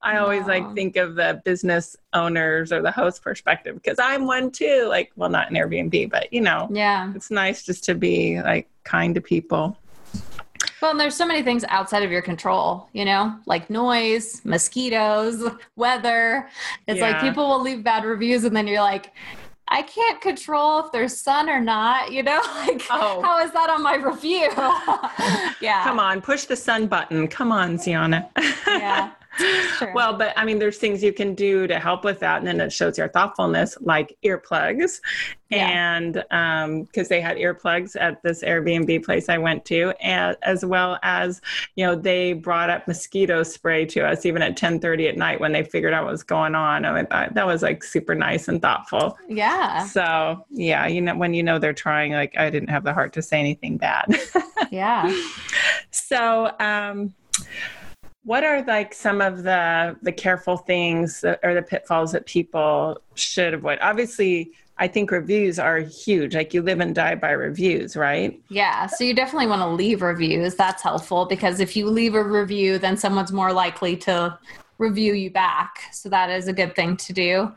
I 0.00 0.16
always 0.16 0.46
like 0.46 0.74
think 0.74 0.96
of 0.96 1.14
the 1.14 1.42
business 1.44 1.94
owners 2.14 2.72
or 2.72 2.80
the 2.82 2.90
host 2.90 3.22
perspective 3.22 3.74
because 3.74 3.98
I'm 3.98 4.26
one 4.26 4.50
too. 4.50 4.86
Like, 4.88 5.12
well, 5.16 5.30
not 5.30 5.50
an 5.50 5.56
Airbnb, 5.56 6.10
but 6.10 6.32
you 6.32 6.40
know, 6.40 6.68
yeah, 6.70 7.12
it's 7.14 7.30
nice 7.30 7.64
just 7.64 7.84
to 7.84 7.94
be 7.94 8.40
like 8.40 8.68
kind 8.84 9.14
to 9.14 9.20
people. 9.20 9.76
Well, 10.80 10.90
and 10.90 11.00
there's 11.00 11.16
so 11.16 11.26
many 11.26 11.42
things 11.42 11.64
outside 11.68 12.02
of 12.02 12.10
your 12.10 12.20
control, 12.20 12.88
you 12.92 13.06
know, 13.06 13.38
like 13.46 13.70
noise, 13.70 14.44
mosquitoes, 14.44 15.42
weather. 15.76 16.48
It's 16.86 16.98
yeah. 17.00 17.12
like 17.12 17.20
people 17.22 17.48
will 17.48 17.62
leave 17.62 17.82
bad 17.82 18.04
reviews 18.04 18.44
and 18.44 18.54
then 18.54 18.66
you're 18.66 18.82
like, 18.82 19.12
I 19.68 19.80
can't 19.80 20.20
control 20.20 20.80
if 20.80 20.92
there's 20.92 21.16
sun 21.16 21.48
or 21.48 21.58
not, 21.58 22.12
you 22.12 22.22
know? 22.22 22.38
Like 22.66 22.82
oh. 22.90 23.22
how 23.22 23.42
is 23.42 23.50
that 23.52 23.70
on 23.70 23.82
my 23.82 23.96
review? 23.96 24.50
yeah. 25.60 25.84
Come 25.84 25.98
on, 25.98 26.20
push 26.20 26.44
the 26.44 26.56
sun 26.56 26.86
button. 26.86 27.28
Come 27.28 27.50
on, 27.50 27.78
Zeona. 27.78 28.28
yeah. 28.66 29.12
Well, 29.94 30.14
but 30.14 30.32
I 30.36 30.44
mean, 30.44 30.58
there's 30.58 30.78
things 30.78 31.02
you 31.02 31.12
can 31.12 31.34
do 31.34 31.66
to 31.66 31.78
help 31.78 32.04
with 32.04 32.20
that. 32.20 32.38
And 32.38 32.46
then 32.46 32.60
it 32.60 32.72
shows 32.72 32.98
your 32.98 33.08
thoughtfulness, 33.08 33.76
like 33.80 34.16
earplugs. 34.24 35.00
Yeah. 35.50 35.68
And 35.68 36.14
because 36.14 37.06
um, 37.06 37.08
they 37.08 37.20
had 37.20 37.36
earplugs 37.36 37.96
at 38.00 38.22
this 38.22 38.42
Airbnb 38.42 39.04
place 39.04 39.28
I 39.28 39.38
went 39.38 39.64
to, 39.66 39.92
and 40.00 40.36
as 40.42 40.64
well 40.64 40.98
as, 41.02 41.40
you 41.76 41.86
know, 41.86 41.94
they 41.94 42.32
brought 42.32 42.70
up 42.70 42.88
mosquito 42.88 43.42
spray 43.42 43.84
to 43.86 44.06
us 44.06 44.26
even 44.26 44.42
at 44.42 44.50
1030 44.50 45.08
at 45.08 45.16
night 45.16 45.40
when 45.40 45.52
they 45.52 45.62
figured 45.62 45.92
out 45.92 46.04
what 46.04 46.12
was 46.12 46.22
going 46.22 46.54
on. 46.54 46.84
And 46.84 46.96
I 46.96 47.04
thought 47.04 47.34
that 47.34 47.46
was 47.46 47.62
like 47.62 47.84
super 47.84 48.14
nice 48.14 48.48
and 48.48 48.60
thoughtful. 48.60 49.16
Yeah. 49.28 49.86
So, 49.86 50.44
yeah, 50.50 50.86
you 50.86 51.00
know, 51.00 51.16
when 51.16 51.34
you 51.34 51.42
know 51.42 51.58
they're 51.58 51.72
trying, 51.72 52.12
like, 52.12 52.36
I 52.36 52.50
didn't 52.50 52.70
have 52.70 52.82
the 52.84 52.92
heart 52.92 53.12
to 53.14 53.22
say 53.22 53.38
anything 53.38 53.76
bad. 53.76 54.06
yeah. 54.70 55.14
So, 55.90 56.50
um, 56.58 57.14
what 58.24 58.42
are 58.42 58.62
like 58.62 58.94
some 58.94 59.20
of 59.20 59.42
the 59.42 59.96
the 60.02 60.12
careful 60.12 60.56
things 60.56 61.24
or 61.42 61.54
the 61.54 61.62
pitfalls 61.62 62.12
that 62.12 62.26
people 62.26 62.98
should 63.14 63.54
avoid? 63.54 63.78
Obviously 63.80 64.52
i 64.76 64.88
think 64.88 65.12
reviews 65.12 65.58
are 65.60 65.78
huge. 65.78 66.34
Like 66.34 66.52
you 66.52 66.60
live 66.60 66.80
and 66.80 66.94
die 66.94 67.14
by 67.14 67.30
reviews 67.30 67.96
right? 67.96 68.40
Yeah 68.48 68.86
so 68.86 69.04
you 69.04 69.14
definitely 69.14 69.46
want 69.46 69.62
to 69.62 69.68
leave 69.68 70.02
reviews. 70.02 70.54
That's 70.56 70.82
helpful 70.82 71.26
because 71.26 71.60
if 71.60 71.76
you 71.76 71.86
leave 71.86 72.14
a 72.14 72.24
review 72.24 72.78
then 72.78 72.96
someone's 72.96 73.32
more 73.32 73.52
likely 73.52 73.96
to 73.98 74.38
review 74.78 75.14
you 75.14 75.30
back. 75.30 75.78
So 75.92 76.08
that 76.08 76.30
is 76.30 76.48
a 76.48 76.52
good 76.52 76.74
thing 76.74 76.96
to 76.98 77.12
do. 77.12 77.52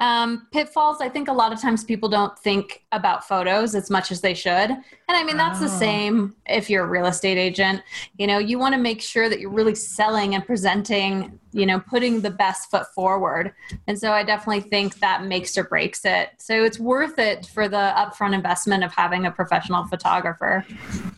Um, 0.00 0.46
pitfalls, 0.50 1.02
I 1.02 1.10
think 1.10 1.28
a 1.28 1.32
lot 1.32 1.52
of 1.52 1.60
times 1.60 1.84
people 1.84 2.08
don't 2.08 2.36
think 2.38 2.84
about 2.90 3.28
photos 3.28 3.74
as 3.74 3.90
much 3.90 4.10
as 4.10 4.22
they 4.22 4.32
should. 4.32 4.70
And 4.70 4.82
I 5.08 5.22
mean, 5.22 5.36
that's 5.36 5.58
oh. 5.58 5.64
the 5.64 5.68
same 5.68 6.34
if 6.46 6.70
you're 6.70 6.84
a 6.84 6.88
real 6.88 7.04
estate 7.04 7.36
agent. 7.36 7.82
You 8.16 8.26
know, 8.26 8.38
you 8.38 8.58
want 8.58 8.74
to 8.74 8.80
make 8.80 9.02
sure 9.02 9.28
that 9.28 9.40
you're 9.40 9.50
really 9.50 9.74
selling 9.74 10.34
and 10.34 10.46
presenting, 10.46 11.38
you 11.52 11.66
know, 11.66 11.80
putting 11.80 12.22
the 12.22 12.30
best 12.30 12.70
foot 12.70 12.86
forward. 12.94 13.52
And 13.88 13.98
so 13.98 14.12
I 14.12 14.22
definitely 14.22 14.62
think 14.62 15.00
that 15.00 15.26
makes 15.26 15.58
or 15.58 15.64
breaks 15.64 16.06
it. 16.06 16.30
So 16.38 16.64
it's 16.64 16.78
worth 16.78 17.18
it 17.18 17.44
for 17.44 17.68
the 17.68 17.92
upfront 17.94 18.32
investment 18.32 18.82
of 18.84 18.94
having 18.94 19.26
a 19.26 19.30
professional 19.30 19.84
photographer. 19.84 20.64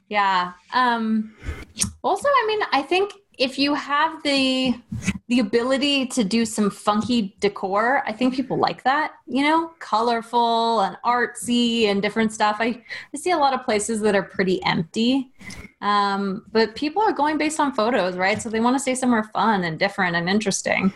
Yeah. 0.08 0.54
Um, 0.72 1.36
also, 2.02 2.26
I 2.28 2.44
mean, 2.48 2.60
I 2.72 2.82
think 2.82 3.12
if 3.38 3.58
you 3.58 3.74
have 3.74 4.22
the 4.22 4.74
the 5.28 5.38
ability 5.38 6.06
to 6.06 6.24
do 6.24 6.44
some 6.44 6.70
funky 6.70 7.34
decor, 7.40 8.02
I 8.06 8.12
think 8.12 8.34
people 8.34 8.58
like 8.58 8.82
that, 8.82 9.12
you 9.26 9.42
know, 9.42 9.68
colorful 9.78 10.80
and 10.80 10.96
artsy 11.04 11.84
and 11.84 12.02
different 12.02 12.32
stuff. 12.32 12.56
I, 12.60 12.82
I 13.14 13.16
see 13.16 13.30
a 13.30 13.38
lot 13.38 13.54
of 13.54 13.64
places 13.64 14.02
that 14.02 14.14
are 14.14 14.22
pretty 14.22 14.62
empty. 14.64 15.30
Um, 15.80 16.44
but 16.52 16.76
people 16.76 17.02
are 17.02 17.12
going 17.12 17.38
based 17.38 17.58
on 17.58 17.72
photos, 17.72 18.16
right? 18.16 18.42
So 18.42 18.50
they 18.50 18.60
want 18.60 18.76
to 18.76 18.80
stay 18.80 18.94
somewhere 18.94 19.24
fun 19.24 19.64
and 19.64 19.78
different 19.78 20.16
and 20.16 20.28
interesting. 20.28 20.92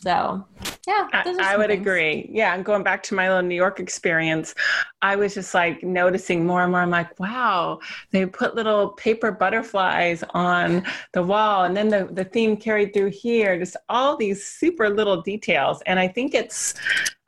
So, 0.00 0.46
yeah, 0.86 1.08
I, 1.12 1.36
I 1.40 1.56
would 1.56 1.68
things. 1.68 1.80
agree. 1.80 2.30
Yeah, 2.32 2.54
and 2.54 2.64
going 2.64 2.82
back 2.82 3.02
to 3.04 3.14
my 3.14 3.28
little 3.28 3.42
New 3.42 3.54
York 3.54 3.80
experience, 3.80 4.54
I 5.02 5.16
was 5.16 5.34
just 5.34 5.54
like 5.54 5.82
noticing 5.82 6.46
more 6.46 6.62
and 6.62 6.72
more. 6.72 6.80
I'm 6.80 6.90
like, 6.90 7.18
wow, 7.20 7.80
they 8.10 8.26
put 8.26 8.54
little 8.54 8.90
paper 8.90 9.30
butterflies 9.30 10.24
on 10.30 10.84
the 11.12 11.22
wall, 11.22 11.64
and 11.64 11.76
then 11.76 11.88
the, 11.88 12.08
the 12.12 12.24
theme 12.24 12.56
carried 12.56 12.94
through 12.94 13.10
here, 13.10 13.58
just 13.58 13.76
all 13.88 14.16
these 14.16 14.46
super 14.46 14.88
little 14.88 15.20
details. 15.22 15.82
And 15.86 15.98
I 15.98 16.08
think 16.08 16.34
it's 16.34 16.74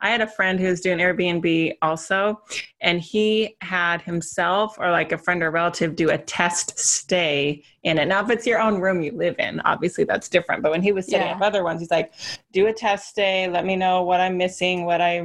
I 0.03 0.09
had 0.09 0.19
a 0.19 0.27
friend 0.27 0.59
who 0.59 0.67
was 0.67 0.81
doing 0.81 0.97
Airbnb 0.99 1.77
also, 1.81 2.41
and 2.81 2.99
he 2.99 3.55
had 3.61 4.01
himself 4.01 4.77
or 4.77 4.91
like 4.91 5.13
a 5.13 5.17
friend 5.17 5.41
or 5.41 5.49
relative 5.49 5.95
do 5.95 6.09
a 6.09 6.17
test 6.17 6.77
stay 6.77 7.63
in 7.83 7.97
it. 7.97 8.09
Now, 8.09 8.21
if 8.21 8.29
it's 8.29 8.45
your 8.45 8.59
own 8.59 8.81
room 8.81 9.01
you 9.01 9.13
live 9.13 9.35
in, 9.39 9.61
obviously 9.61 10.03
that's 10.03 10.27
different. 10.27 10.61
But 10.61 10.71
when 10.71 10.83
he 10.83 10.91
was 10.91 11.07
setting 11.07 11.27
Yeah. 11.27 11.35
up 11.35 11.41
other 11.41 11.63
ones, 11.63 11.79
he's 11.79 11.89
like, 11.89 12.13
do 12.51 12.67
a 12.67 12.73
test 12.73 13.07
stay, 13.07 13.47
let 13.47 13.65
me 13.65 13.77
know 13.77 14.03
what 14.03 14.19
I'm 14.19 14.37
missing, 14.37 14.83
what 14.83 14.99
I, 14.99 15.15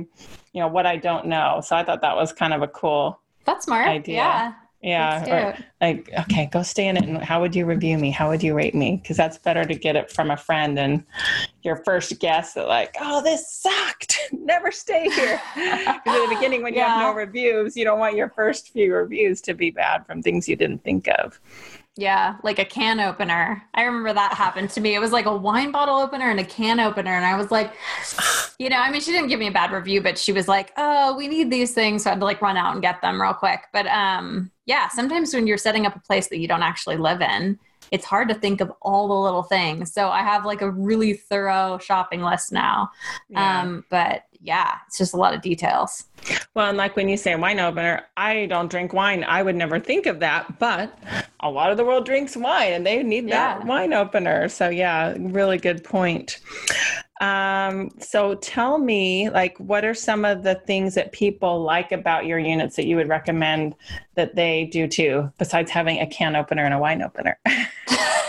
you 0.52 0.60
know, 0.62 0.68
what 0.68 0.86
I 0.86 0.96
don't 0.96 1.26
know. 1.26 1.60
So 1.64 1.74
I 1.74 1.82
thought 1.82 2.00
that 2.02 2.14
was 2.14 2.32
kind 2.32 2.54
of 2.54 2.62
a 2.62 2.68
cool, 2.68 3.20
That's 3.44 3.64
smart. 3.64 3.88
Idea. 3.88 4.16
Yeah. 4.16 4.52
Yeah. 4.82 5.56
Or- 5.58 5.64
like 5.80 6.10
okay 6.20 6.46
go 6.46 6.62
stay 6.62 6.88
in 6.88 6.96
it 6.96 7.04
and 7.04 7.18
how 7.18 7.40
would 7.40 7.54
you 7.54 7.66
review 7.66 7.98
me? 7.98 8.10
How 8.10 8.28
would 8.28 8.42
you 8.42 8.54
rate 8.54 8.74
me? 8.74 8.98
Because 9.02 9.16
that's 9.16 9.38
better 9.38 9.64
to 9.64 9.74
get 9.74 9.96
it 9.96 10.10
from 10.10 10.30
a 10.30 10.36
friend 10.36 10.76
than 10.76 11.04
your 11.62 11.76
first 11.84 12.18
guess 12.20 12.54
that 12.54 12.68
like 12.68 12.96
oh 13.00 13.22
this 13.22 13.50
sucked. 13.50 14.18
Never 14.32 14.70
stay 14.70 15.08
here. 15.10 15.40
Because 15.54 16.20
at 16.22 16.28
the 16.28 16.34
beginning 16.34 16.62
when 16.62 16.74
you 16.74 16.80
have 16.80 17.00
no 17.00 17.12
reviews 17.12 17.76
you 17.76 17.84
don't 17.84 17.98
want 17.98 18.16
your 18.16 18.30
first 18.30 18.70
few 18.70 18.94
reviews 18.94 19.40
to 19.42 19.54
be 19.54 19.70
bad 19.70 20.06
from 20.06 20.22
things 20.22 20.48
you 20.48 20.56
didn't 20.56 20.84
think 20.84 21.08
of 21.18 21.40
Yeah, 21.98 22.36
like 22.44 22.60
a 22.60 22.64
can 22.64 23.00
opener. 23.00 23.60
I 23.74 23.82
remember 23.82 24.12
that 24.12 24.32
happened 24.32 24.70
to 24.70 24.80
me. 24.80 24.94
It 24.94 25.00
was 25.00 25.10
like 25.10 25.26
a 25.26 25.36
wine 25.36 25.72
bottle 25.72 25.96
opener 25.96 26.30
and 26.30 26.38
a 26.38 26.44
can 26.44 26.78
opener. 26.78 27.10
And 27.10 27.26
I 27.26 27.36
was 27.36 27.50
like, 27.50 27.72
you 28.60 28.68
know, 28.70 28.76
I 28.76 28.88
mean, 28.92 29.00
she 29.00 29.10
didn't 29.10 29.26
give 29.26 29.40
me 29.40 29.48
a 29.48 29.52
bad 29.52 29.72
review, 29.72 30.00
but 30.00 30.16
she 30.16 30.30
was 30.30 30.46
like, 30.46 30.72
oh, 30.76 31.16
we 31.16 31.26
need 31.26 31.50
these 31.50 31.74
things. 31.74 32.04
So 32.04 32.10
I 32.10 32.12
had 32.12 32.20
to 32.20 32.24
like 32.24 32.40
run 32.40 32.56
out 32.56 32.72
and 32.72 32.80
get 32.80 33.02
them 33.02 33.20
real 33.20 33.34
quick. 33.34 33.62
But 33.72 33.88
um, 33.88 34.52
yeah, 34.64 34.86
sometimes 34.86 35.34
when 35.34 35.48
you're 35.48 35.58
setting 35.58 35.86
up 35.86 35.96
a 35.96 36.00
place 36.00 36.28
that 36.28 36.38
you 36.38 36.46
don't 36.46 36.62
actually 36.62 36.98
live 36.98 37.20
in, 37.20 37.58
it's 37.90 38.04
hard 38.04 38.28
to 38.28 38.34
think 38.36 38.60
of 38.60 38.72
all 38.80 39.08
the 39.08 39.14
little 39.14 39.42
things. 39.42 39.92
So 39.92 40.08
I 40.08 40.22
have 40.22 40.46
like 40.46 40.62
a 40.62 40.70
really 40.70 41.14
thorough 41.14 41.78
shopping 41.78 42.22
list 42.22 42.52
now. 42.52 42.92
Yeah. 43.28 43.62
Um, 43.62 43.84
but 43.90 44.22
yeah, 44.40 44.76
it's 44.86 44.98
just 44.98 45.14
a 45.14 45.16
lot 45.16 45.34
of 45.34 45.42
details. 45.42 46.04
well 46.54 46.68
and 46.68 46.78
like 46.78 46.96
when 46.96 47.08
you 47.08 47.16
say 47.16 47.34
wine 47.36 47.60
opener 47.60 48.02
i 48.16 48.46
don't 48.46 48.70
drink 48.70 48.92
wine. 48.92 49.24
I 49.24 49.42
would 49.42 49.54
never 49.56 49.78
think 49.78 50.06
of 50.06 50.18
that 50.20 50.58
but 50.58 50.98
a 51.40 51.50
lot 51.50 51.70
of 51.70 51.76
the 51.76 51.84
world 51.84 52.04
drinks 52.06 52.36
wine 52.36 52.72
and 52.72 52.84
they 52.86 53.02
need 53.02 53.28
that 53.30 53.64
wine 53.64 53.92
opener. 53.92 54.48
So 54.48 54.68
yeah 54.68 55.14
really 55.18 55.58
good 55.58 55.84
point. 55.84 56.40
Um, 57.20 57.90
so 57.98 58.36
tell 58.36 58.78
me 58.78 59.28
like 59.30 59.58
what 59.58 59.84
are 59.84 59.94
some 59.94 60.24
of 60.24 60.44
the 60.44 60.54
things 60.54 60.94
that 60.94 61.10
people 61.10 61.62
like 61.62 61.90
about 61.90 62.26
your 62.26 62.38
units 62.38 62.76
that 62.76 62.86
you 62.86 62.94
would 62.94 63.08
recommend 63.08 63.74
that 64.14 64.36
they 64.36 64.66
do 64.66 64.86
too 64.86 65.32
besides 65.36 65.70
having 65.70 65.98
a 65.98 66.06
can 66.06 66.36
opener 66.36 66.64
and 66.64 66.74
a 66.74 66.78
wine 66.78 67.02
opener 67.02 67.36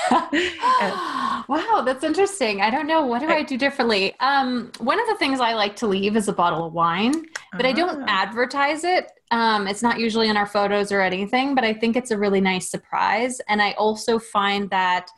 wow, 1.48 1.84
that's 1.86 2.04
interesting. 2.04 2.62
I 2.62 2.69
don't 2.69 2.88
know. 2.88 3.06
What 3.06 3.19
do 3.22 3.28
I 3.28 3.43
do 3.43 3.58
differently? 3.58 4.15
Um, 4.19 4.72
one 4.80 5.00
of 5.00 5.08
the 5.08 5.15
things 5.15 5.39
I 5.39 5.54
like 5.54 5.76
to 5.78 5.88
leave 5.88 6.15
is 6.15 6.28
a 6.28 6.34
bottle 6.34 6.65
of 6.65 6.74
wine, 6.74 7.26
but 7.54 7.65
I 7.65 7.72
don't 7.72 8.04
Ah. 8.04 8.06
advertise 8.24 8.84
it. 8.84 9.12
Um, 9.32 9.67
it's 9.67 9.84
not 9.84 10.00
usually 10.00 10.28
in 10.30 10.38
our 10.38 10.48
photos 10.48 10.91
or 10.91 11.02
anything, 11.02 11.54
but 11.56 11.63
I 11.63 11.74
think 11.74 11.95
it's 11.95 12.12
a 12.12 12.17
really 12.17 12.41
nice 12.41 12.69
surprise. 12.69 13.39
And 13.48 13.62
I 13.62 13.72
also 13.74 14.17
find 14.19 14.69
that 14.72 15.10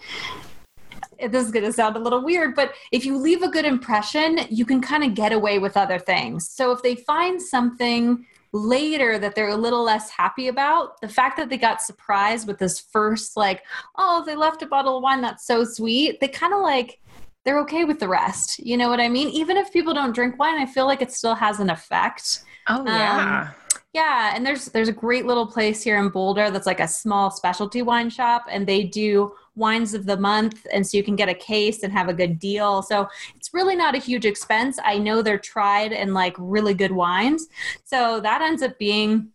this 1.29 1.45
is 1.45 1.51
going 1.51 1.65
to 1.65 1.71
sound 1.71 1.95
a 1.95 1.99
little 1.99 2.23
weird, 2.23 2.55
but 2.55 2.73
if 2.91 3.05
you 3.05 3.15
leave 3.15 3.43
a 3.43 3.47
good 3.47 3.63
impression, 3.65 4.39
you 4.49 4.65
can 4.65 4.81
kind 4.81 5.03
of 5.03 5.13
get 5.13 5.31
away 5.31 5.59
with 5.59 5.77
other 5.77 5.99
things. 5.99 6.49
So 6.49 6.71
if 6.71 6.81
they 6.81 6.95
find 6.95 7.39
something 7.41 8.25
later 8.53 9.17
that 9.17 9.35
they're 9.35 9.49
a 9.49 9.55
little 9.55 9.83
less 9.83 10.09
happy 10.09 10.47
about, 10.47 10.99
the 11.01 11.07
fact 11.07 11.37
that 11.37 11.49
they 11.49 11.57
got 11.57 11.81
surprised 11.81 12.47
with 12.47 12.57
this 12.57 12.79
first, 12.79 13.37
like, 13.37 13.63
oh, 13.97 14.23
they 14.25 14.35
left 14.35 14.61
a 14.61 14.65
bottle 14.65 14.97
of 14.97 15.03
wine, 15.03 15.21
that's 15.21 15.45
so 15.45 15.63
sweet, 15.63 16.19
they 16.19 16.27
kind 16.27 16.53
of 16.53 16.61
like, 16.61 16.99
they're 17.43 17.59
okay 17.61 17.85
with 17.85 17.99
the 17.99 18.07
rest. 18.07 18.59
You 18.59 18.77
know 18.77 18.89
what 18.89 18.99
I 18.99 19.09
mean? 19.09 19.29
Even 19.29 19.57
if 19.57 19.71
people 19.71 19.93
don't 19.93 20.13
drink 20.13 20.37
wine, 20.37 20.59
I 20.59 20.65
feel 20.65 20.85
like 20.85 21.01
it 21.01 21.11
still 21.11 21.35
has 21.35 21.59
an 21.59 21.69
effect. 21.69 22.43
oh 22.67 22.81
um, 22.81 22.87
yeah 22.87 23.51
Yeah, 23.93 24.33
and 24.35 24.45
there's 24.45 24.65
there's 24.65 24.87
a 24.87 24.93
great 24.93 25.25
little 25.25 25.47
place 25.47 25.81
here 25.81 25.97
in 25.99 26.09
Boulder 26.09 26.49
that's 26.49 26.65
like 26.65 26.79
a 26.79 26.87
small 26.87 27.29
specialty 27.29 27.81
wine 27.81 28.09
shop, 28.09 28.45
and 28.49 28.65
they 28.65 28.83
do 28.83 29.33
wines 29.55 29.93
of 29.93 30.05
the 30.05 30.17
month, 30.17 30.65
and 30.71 30.85
so 30.85 30.97
you 30.97 31.03
can 31.03 31.15
get 31.15 31.29
a 31.29 31.33
case 31.33 31.83
and 31.83 31.91
have 31.91 32.09
a 32.09 32.13
good 32.13 32.39
deal. 32.39 32.81
So 32.81 33.07
it's 33.35 33.53
really 33.53 33.75
not 33.75 33.95
a 33.95 33.99
huge 33.99 34.25
expense. 34.25 34.79
I 34.83 34.97
know 34.97 35.21
they're 35.21 35.37
tried 35.37 35.93
and 35.93 36.13
like 36.13 36.35
really 36.37 36.73
good 36.73 36.91
wines, 36.91 37.47
so 37.83 38.19
that 38.21 38.41
ends 38.41 38.61
up 38.61 38.77
being 38.79 39.31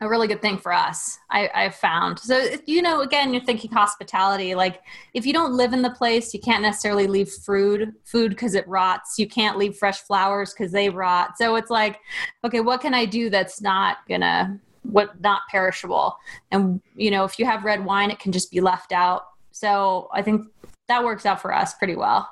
a 0.00 0.08
really 0.08 0.26
good 0.26 0.42
thing 0.42 0.58
for 0.58 0.72
us. 0.72 1.18
I, 1.30 1.50
I've 1.54 1.74
found. 1.74 2.18
So 2.18 2.48
you 2.66 2.82
know, 2.82 3.00
again, 3.00 3.32
you're 3.32 3.44
thinking 3.44 3.70
hospitality. 3.70 4.54
Like 4.54 4.82
if 5.14 5.24
you 5.24 5.32
don't 5.32 5.56
live 5.56 5.72
in 5.72 5.82
the 5.82 5.90
place, 5.90 6.34
you 6.34 6.40
can't 6.40 6.62
necessarily 6.62 7.06
leave 7.06 7.28
food 7.28 7.92
food 8.04 8.30
because 8.30 8.54
it 8.54 8.66
rots. 8.68 9.18
You 9.18 9.28
can't 9.28 9.58
leave 9.58 9.76
fresh 9.76 10.00
flowers 10.00 10.52
because 10.52 10.72
they 10.72 10.88
rot. 10.90 11.38
So 11.38 11.56
it's 11.56 11.70
like 11.70 12.00
okay, 12.44 12.60
what 12.60 12.80
can 12.80 12.94
I 12.94 13.04
do 13.04 13.30
that's 13.30 13.60
not 13.60 13.98
gonna 14.08 14.60
what 14.82 15.20
not 15.20 15.42
perishable? 15.50 16.16
And 16.50 16.80
you 16.94 17.10
know, 17.10 17.24
if 17.24 17.38
you 17.38 17.46
have 17.46 17.64
red 17.64 17.84
wine, 17.84 18.10
it 18.10 18.18
can 18.18 18.32
just 18.32 18.50
be 18.50 18.60
left 18.60 18.92
out. 18.92 19.26
So 19.54 20.08
I 20.12 20.20
think 20.20 20.48
that 20.88 21.04
works 21.04 21.24
out 21.24 21.40
for 21.40 21.54
us 21.54 21.74
pretty 21.74 21.94
well. 21.94 22.28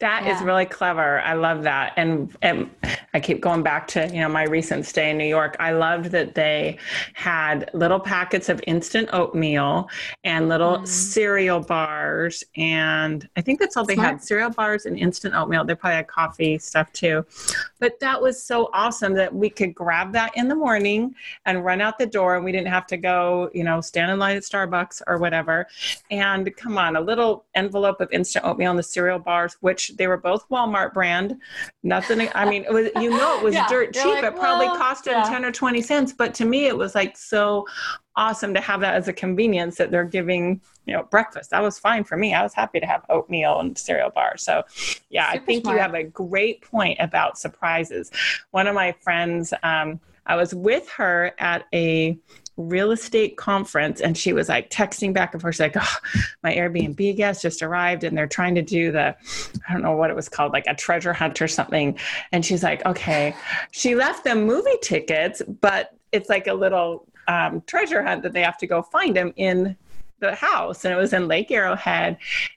That 0.00 0.22
is 0.26 0.40
Yeah. 0.40 0.44
really 0.44 0.66
clever. 0.66 1.20
I 1.20 1.34
love 1.34 1.62
that. 1.62 1.92
And, 1.96 2.34
and 2.42 2.68
I 3.14 3.20
keep 3.20 3.40
going 3.40 3.62
back 3.62 3.86
to, 3.88 4.06
you 4.08 4.20
know, 4.20 4.28
my 4.28 4.42
recent 4.44 4.84
stay 4.86 5.10
in 5.10 5.18
New 5.18 5.24
York. 5.26 5.56
I 5.60 5.70
loved 5.72 6.06
that 6.06 6.34
they 6.34 6.78
had 7.14 7.70
little 7.72 8.00
packets 8.00 8.48
of 8.48 8.60
instant 8.66 9.08
oatmeal 9.12 9.88
and 10.24 10.48
little 10.48 10.78
Mhm. 10.78 10.88
cereal 10.88 11.60
bars. 11.60 12.44
And 12.56 13.26
I 13.36 13.40
think 13.40 13.60
that's 13.60 13.76
all 13.76 13.84
they 13.84 13.94
had 13.94 14.22
cereal 14.22 14.50
bars 14.50 14.84
and 14.86 14.98
instant 14.98 15.34
oatmeal. 15.34 15.64
They 15.64 15.74
probably 15.74 15.96
had 15.96 16.08
coffee 16.08 16.58
stuff 16.58 16.92
too. 16.92 17.24
But 17.78 17.98
that 18.00 18.20
was 18.20 18.42
so 18.42 18.70
awesome 18.72 19.14
that 19.14 19.32
we 19.34 19.48
could 19.48 19.74
grab 19.74 20.12
that 20.12 20.36
in 20.36 20.48
the 20.48 20.54
morning 20.54 21.14
and 21.46 21.64
run 21.64 21.80
out 21.80 21.98
the 21.98 22.06
door 22.06 22.36
and 22.36 22.44
we 22.44 22.52
didn't 22.52 22.68
have 22.68 22.86
to 22.88 22.96
go, 22.96 23.48
you 23.54 23.64
know, 23.64 23.80
stand 23.80 24.10
in 24.10 24.18
line 24.18 24.36
at 24.36 24.42
Starbucks 24.42 25.02
or 25.06 25.18
whatever. 25.18 25.66
And 26.10 26.54
come 26.56 26.76
on, 26.78 26.96
a 26.96 27.00
little 27.00 27.44
envelope 27.54 28.00
of 28.00 28.10
instant 28.12 28.44
oatmeal 28.44 28.70
and 28.70 28.78
the 28.78 28.82
cereal 28.82 29.18
bars, 29.18 29.53
which 29.60 29.92
they 29.96 30.06
were 30.06 30.16
both 30.16 30.48
Walmart 30.48 30.92
brand. 30.92 31.38
Nothing, 31.82 32.28
I 32.34 32.48
mean, 32.48 32.64
it 32.64 32.72
was, 32.72 32.88
you 32.96 33.10
know, 33.10 33.38
it 33.38 33.42
was 33.42 33.54
Yeah, 33.54 33.68
dirt 33.68 33.94
you're 33.94 34.04
cheap. 34.04 34.22
like, 34.22 34.24
it 34.24 34.38
probably 34.38 34.66
well, 34.66 34.76
cost 34.76 35.04
them 35.04 35.14
yeah. 35.14 35.30
10 35.30 35.44
or 35.44 35.52
20 35.52 35.82
cents. 35.82 36.12
But 36.12 36.34
to 36.34 36.44
me, 36.44 36.66
it 36.66 36.76
was 36.76 36.94
like 36.94 37.16
so 37.16 37.66
awesome 38.16 38.54
to 38.54 38.60
have 38.60 38.80
that 38.80 38.94
as 38.94 39.08
a 39.08 39.12
convenience 39.12 39.76
that 39.76 39.90
they're 39.90 40.04
giving, 40.04 40.60
you 40.86 40.94
know, 40.94 41.02
breakfast. 41.04 41.50
That 41.50 41.62
was 41.62 41.78
fine 41.78 42.04
for 42.04 42.16
me. 42.16 42.34
I 42.34 42.42
was 42.42 42.54
happy 42.54 42.80
to 42.80 42.86
have 42.86 43.04
oatmeal 43.08 43.60
and 43.60 43.76
cereal 43.76 44.10
bar. 44.10 44.36
So, 44.36 44.62
yeah, 45.10 45.28
I 45.28 45.38
think 45.38 45.64
smart. 45.64 45.76
you 45.76 45.82
have 45.82 45.94
a 45.94 46.04
great 46.04 46.62
point 46.62 46.98
about 47.00 47.38
surprises. 47.38 48.10
One 48.50 48.66
of 48.66 48.74
my 48.74 48.92
friends, 48.92 49.52
um, 49.62 50.00
I 50.26 50.36
was 50.36 50.54
with 50.54 50.88
her 50.90 51.32
at 51.38 51.66
a 51.74 52.18
real 52.56 52.92
estate 52.92 53.36
conference 53.36 54.00
and 54.00 54.16
she 54.16 54.32
was 54.32 54.48
like 54.48 54.70
texting 54.70 55.12
back 55.12 55.32
and 55.34 55.42
forth. 55.42 55.56
She's 55.56 55.60
like, 55.60 55.76
oh, 55.76 55.96
my 56.42 56.54
Airbnb 56.54 57.16
guest 57.16 57.42
just 57.42 57.62
arrived 57.62 58.04
and 58.04 58.16
they're 58.16 58.26
trying 58.26 58.54
to 58.54 58.62
do 58.62 58.92
the, 58.92 59.16
I 59.68 59.72
don't 59.72 59.82
know 59.82 59.96
what 59.96 60.10
it 60.10 60.16
was 60.16 60.28
called, 60.28 60.52
like 60.52 60.66
a 60.66 60.74
treasure 60.74 61.12
hunt 61.12 61.42
or 61.42 61.48
something. 61.48 61.98
And 62.32 62.44
she's 62.44 62.62
like, 62.62 62.84
okay. 62.86 63.34
She 63.72 63.94
left 63.94 64.24
them 64.24 64.44
movie 64.44 64.78
tickets, 64.82 65.42
but 65.60 65.96
it's 66.12 66.28
like 66.28 66.46
a 66.46 66.54
little 66.54 67.06
um, 67.26 67.62
treasure 67.66 68.02
hunt 68.02 68.22
that 68.22 68.32
they 68.32 68.42
have 68.42 68.58
to 68.58 68.66
go 68.66 68.82
find 68.82 69.16
them 69.16 69.32
in 69.36 69.76
the 70.26 70.34
house 70.34 70.84
and 70.84 70.92
it 70.92 70.96
was 70.96 71.12
in 71.12 71.28
Lake 71.28 71.50
Arrowhead 71.50 72.16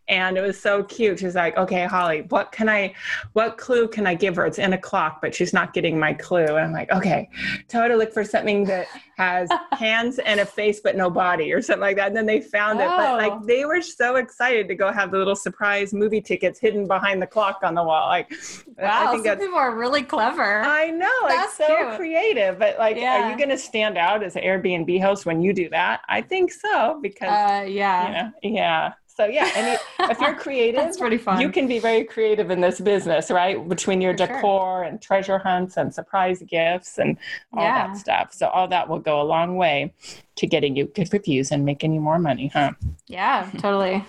and 0.10 0.38
it 0.38 0.42
was 0.42 0.60
so 0.60 0.84
cute. 0.84 1.20
She 1.20 1.26
was 1.26 1.36
like, 1.36 1.58
okay, 1.58 1.86
Holly, 1.86 2.22
what 2.30 2.52
can 2.52 2.70
I, 2.70 2.94
what 3.34 3.58
clue 3.58 3.88
can 3.88 4.08
I 4.08 4.16
give 4.16 4.36
her? 4.38 4.46
It's 4.46 4.58
in 4.60 4.74
a 4.74 4.78
clock, 4.78 5.22
but 5.22 5.36
she's 5.36 5.52
not 5.54 5.74
getting 5.74 6.00
my 6.00 6.14
clue. 6.14 6.46
And 6.46 6.60
I'm 6.60 6.72
like, 6.72 6.92
okay, 6.92 7.30
tell 7.68 7.82
her 7.84 7.90
to 7.90 7.96
look 7.98 8.14
for 8.14 8.24
something 8.24 8.64
that 8.66 8.88
has 9.18 9.50
hands 9.74 10.20
and 10.20 10.40
a 10.40 10.46
face, 10.46 10.80
but 10.82 10.96
no 10.96 11.10
body 11.10 11.52
or 11.52 11.62
something 11.62 11.82
like 11.82 11.98
that. 11.98 12.08
And 12.08 12.16
then 12.16 12.26
they 12.26 12.40
found 12.42 12.80
it, 12.80 12.88
but 12.88 13.10
Oh. 13.10 13.16
like 13.18 13.44
they 13.46 13.66
were 13.66 13.82
so 13.82 14.16
excited 14.16 14.68
to 14.70 14.76
go 14.76 14.92
have 14.92 15.12
the 15.12 15.18
little 15.18 15.36
surprise 15.36 15.94
movie 15.94 16.22
tickets 16.22 16.60
hidden 16.60 16.88
behind 16.88 17.22
the 17.22 17.28
clock 17.28 17.60
on 17.64 17.76
the 17.76 17.84
wall. 17.84 18.08
Like, 18.08 18.32
Wow, 18.78 19.08
I 19.10 19.12
think 19.12 19.26
some 19.26 19.38
people 19.40 19.58
are 19.58 19.76
really 19.76 20.04
clever. 20.04 20.62
I 20.62 20.90
know, 20.92 21.10
That's 21.28 21.58
it's 21.60 21.68
so 21.68 21.76
cute. 21.76 21.96
creative, 21.98 22.60
but 22.60 22.78
like, 22.78 22.96
are 22.98 23.30
you 23.32 23.38
going 23.38 23.50
to 23.50 23.58
stand 23.58 23.98
out 23.98 24.24
as 24.24 24.36
an 24.36 24.44
Airbnb 24.44 25.02
host 25.02 25.26
when 25.26 25.42
you 25.42 25.52
do 25.54 25.70
that? 25.70 26.02
I 26.08 26.22
think 26.22 26.52
so 26.52 27.00
because 27.02 27.30
uh, 27.30 27.57
yeah, 27.64 28.32
yeah 28.44 28.50
yeah 28.50 28.94
so 29.08 29.26
yeah 29.26 29.50
and 29.56 29.68
you, 29.68 30.08
if 30.12 30.20
you're 30.22 30.36
creative 30.46 30.80
that's 30.82 30.98
pretty 30.98 31.18
fun. 31.18 31.42
you 31.42 31.50
can 31.50 31.68
be 31.68 31.80
very 31.80 32.04
creative 32.04 32.52
in 32.52 32.62
this 32.62 32.80
business 32.80 33.32
right 33.32 33.68
between 33.68 34.00
your 34.02 34.14
For 34.16 34.26
sure. 34.28 34.36
decor 34.36 34.84
and 34.84 35.02
treasure 35.02 35.40
hunts 35.40 35.78
and 35.78 35.94
surprise 35.94 36.42
gifts 36.48 36.98
and 37.00 37.18
all 37.54 37.64
Yeah. 37.64 37.88
that 37.88 37.98
stuff 37.98 38.34
so 38.34 38.48
all 38.48 38.68
that 38.68 38.88
will 38.88 39.00
go 39.00 39.22
a 39.22 39.24
long 39.24 39.58
way 39.58 39.94
to 40.38 40.48
getting 40.48 40.76
you 40.76 40.86
good 40.86 41.12
reviews 41.12 41.52
and 41.52 41.66
making 41.66 41.94
you 41.94 42.02
more 42.02 42.20
money, 42.20 42.48
huh? 42.48 42.72
Yeah, 43.08 43.50
totally. 43.58 44.04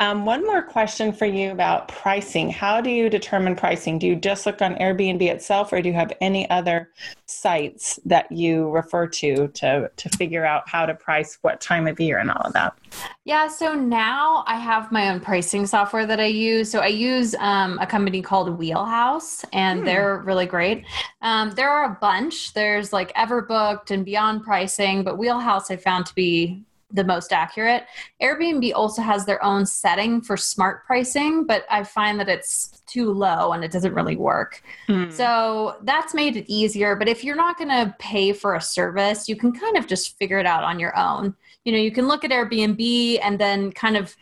Um, 0.00 0.26
one 0.26 0.44
more 0.44 0.60
question 0.60 1.12
for 1.12 1.24
you 1.24 1.52
about 1.52 1.86
pricing. 1.86 2.50
How 2.50 2.80
do 2.80 2.90
you 2.90 3.08
determine 3.08 3.54
pricing? 3.54 3.98
Do 3.98 4.08
you 4.08 4.16
just 4.16 4.44
look 4.44 4.60
on 4.60 4.74
Airbnb 4.74 5.22
itself, 5.22 5.72
or 5.72 5.80
do 5.80 5.88
you 5.88 5.94
have 5.94 6.12
any 6.20 6.50
other 6.50 6.90
sites 7.26 8.00
that 8.04 8.30
you 8.30 8.68
refer 8.70 9.06
to 9.06 9.48
to 9.48 9.90
to 9.94 10.08
figure 10.10 10.44
out 10.44 10.68
how 10.68 10.84
to 10.84 10.94
price 10.94 11.38
what 11.42 11.60
time 11.60 11.86
of 11.86 12.00
year 12.00 12.18
and 12.18 12.30
all 12.30 12.42
of 12.42 12.52
that? 12.54 12.76
Yeah, 13.24 13.48
so 13.48 13.74
now 13.74 14.44
I 14.46 14.56
have 14.56 14.90
my 14.90 15.10
own 15.10 15.20
pricing 15.20 15.66
software 15.66 16.06
that 16.06 16.20
I 16.20 16.26
use. 16.26 16.70
So 16.70 16.80
I 16.80 16.88
use 16.88 17.34
um, 17.36 17.78
a 17.78 17.86
company 17.86 18.20
called 18.20 18.58
Wheelhouse, 18.58 19.44
and 19.52 19.80
hmm. 19.80 19.86
they're 19.86 20.18
really 20.24 20.46
great. 20.46 20.84
Um, 21.22 21.52
there 21.52 21.70
are 21.70 21.92
a 21.92 21.98
bunch. 22.00 22.52
There's 22.52 22.92
like 22.92 23.14
Everbooked 23.14 23.92
and 23.92 24.04
Beyond 24.04 24.42
Pricing, 24.42 25.04
but 25.04 25.18
Wheelhouse 25.18 25.43
I 25.70 25.76
found 25.76 26.06
to 26.06 26.14
be 26.14 26.64
the 26.94 27.04
most 27.04 27.32
accurate. 27.32 27.84
Airbnb 28.22 28.72
also 28.74 29.02
has 29.02 29.26
their 29.26 29.42
own 29.44 29.66
setting 29.66 30.20
for 30.20 30.36
smart 30.36 30.86
pricing, 30.86 31.44
but 31.44 31.64
I 31.70 31.82
find 31.82 32.20
that 32.20 32.28
it's 32.28 32.82
too 32.86 33.12
low 33.12 33.52
and 33.52 33.64
it 33.64 33.72
doesn't 33.72 33.94
really 33.94 34.16
work. 34.16 34.62
Mm. 34.88 35.12
So 35.12 35.76
that's 35.82 36.14
made 36.14 36.36
it 36.36 36.44
easier. 36.46 36.94
But 36.94 37.08
if 37.08 37.24
you're 37.24 37.36
not 37.36 37.58
going 37.58 37.70
to 37.70 37.94
pay 37.98 38.32
for 38.32 38.54
a 38.54 38.60
service, 38.60 39.28
you 39.28 39.34
can 39.36 39.52
kind 39.52 39.76
of 39.76 39.86
just 39.86 40.16
figure 40.18 40.38
it 40.38 40.46
out 40.46 40.62
on 40.62 40.78
your 40.78 40.96
own. 40.96 41.34
You 41.64 41.72
know, 41.72 41.78
you 41.78 41.90
can 41.90 42.06
look 42.06 42.24
at 42.24 42.30
Airbnb 42.30 43.18
and 43.22 43.38
then 43.38 43.72
kind 43.72 43.96
of 43.96 44.14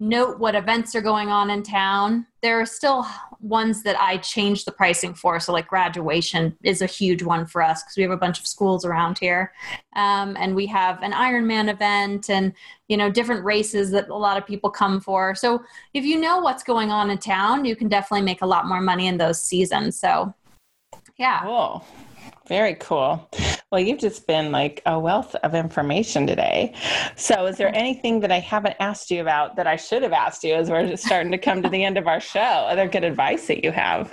note 0.00 0.38
what 0.38 0.54
events 0.54 0.94
are 0.94 1.02
going 1.02 1.28
on 1.28 1.50
in 1.50 1.62
town. 1.62 2.26
There 2.42 2.58
are 2.58 2.66
still 2.66 3.06
ones 3.38 3.82
that 3.82 4.00
I 4.00 4.16
change 4.16 4.64
the 4.64 4.72
pricing 4.72 5.14
for. 5.14 5.38
So, 5.38 5.52
like 5.52 5.68
graduation 5.68 6.56
is 6.62 6.80
a 6.80 6.86
huge 6.86 7.22
one 7.22 7.46
for 7.46 7.62
us 7.62 7.82
because 7.82 7.96
we 7.96 8.02
have 8.02 8.10
a 8.10 8.16
bunch 8.16 8.40
of 8.40 8.46
schools 8.46 8.84
around 8.84 9.18
here, 9.18 9.52
um, 9.94 10.36
and 10.40 10.56
we 10.56 10.66
have 10.66 11.02
an 11.02 11.12
Ironman 11.12 11.70
event 11.70 12.30
and 12.30 12.52
you 12.88 12.96
know 12.96 13.10
different 13.10 13.44
races 13.44 13.90
that 13.90 14.08
a 14.08 14.16
lot 14.16 14.38
of 14.38 14.46
people 14.46 14.70
come 14.70 15.00
for. 15.00 15.34
So, 15.34 15.62
if 15.92 16.04
you 16.04 16.18
know 16.18 16.38
what's 16.38 16.62
going 16.62 16.90
on 16.90 17.10
in 17.10 17.18
town, 17.18 17.66
you 17.66 17.76
can 17.76 17.88
definitely 17.88 18.24
make 18.24 18.42
a 18.42 18.46
lot 18.46 18.66
more 18.66 18.80
money 18.80 19.06
in 19.06 19.18
those 19.18 19.40
seasons. 19.40 20.00
So, 20.00 20.34
yeah. 21.18 21.42
Cool. 21.42 21.84
Very 22.48 22.74
cool. 22.74 23.28
Well, 23.70 23.80
you've 23.80 24.00
just 24.00 24.26
been 24.26 24.50
like 24.50 24.82
a 24.84 24.98
wealth 24.98 25.36
of 25.36 25.54
information 25.54 26.26
today. 26.26 26.74
So, 27.14 27.46
is 27.46 27.56
there 27.56 27.72
anything 27.72 28.18
that 28.18 28.32
I 28.32 28.40
haven't 28.40 28.74
asked 28.80 29.12
you 29.12 29.20
about 29.20 29.54
that 29.54 29.68
I 29.68 29.76
should 29.76 30.02
have 30.02 30.12
asked 30.12 30.42
you 30.42 30.54
as 30.54 30.68
we're 30.68 30.88
just 30.88 31.04
starting 31.06 31.30
to 31.30 31.38
come 31.38 31.62
to 31.62 31.68
the 31.68 31.84
end 31.84 31.96
of 31.96 32.08
our 32.08 32.18
show? 32.18 32.40
Other 32.40 32.88
good 32.88 33.04
advice 33.04 33.46
that 33.46 33.62
you 33.62 33.70
have? 33.70 34.12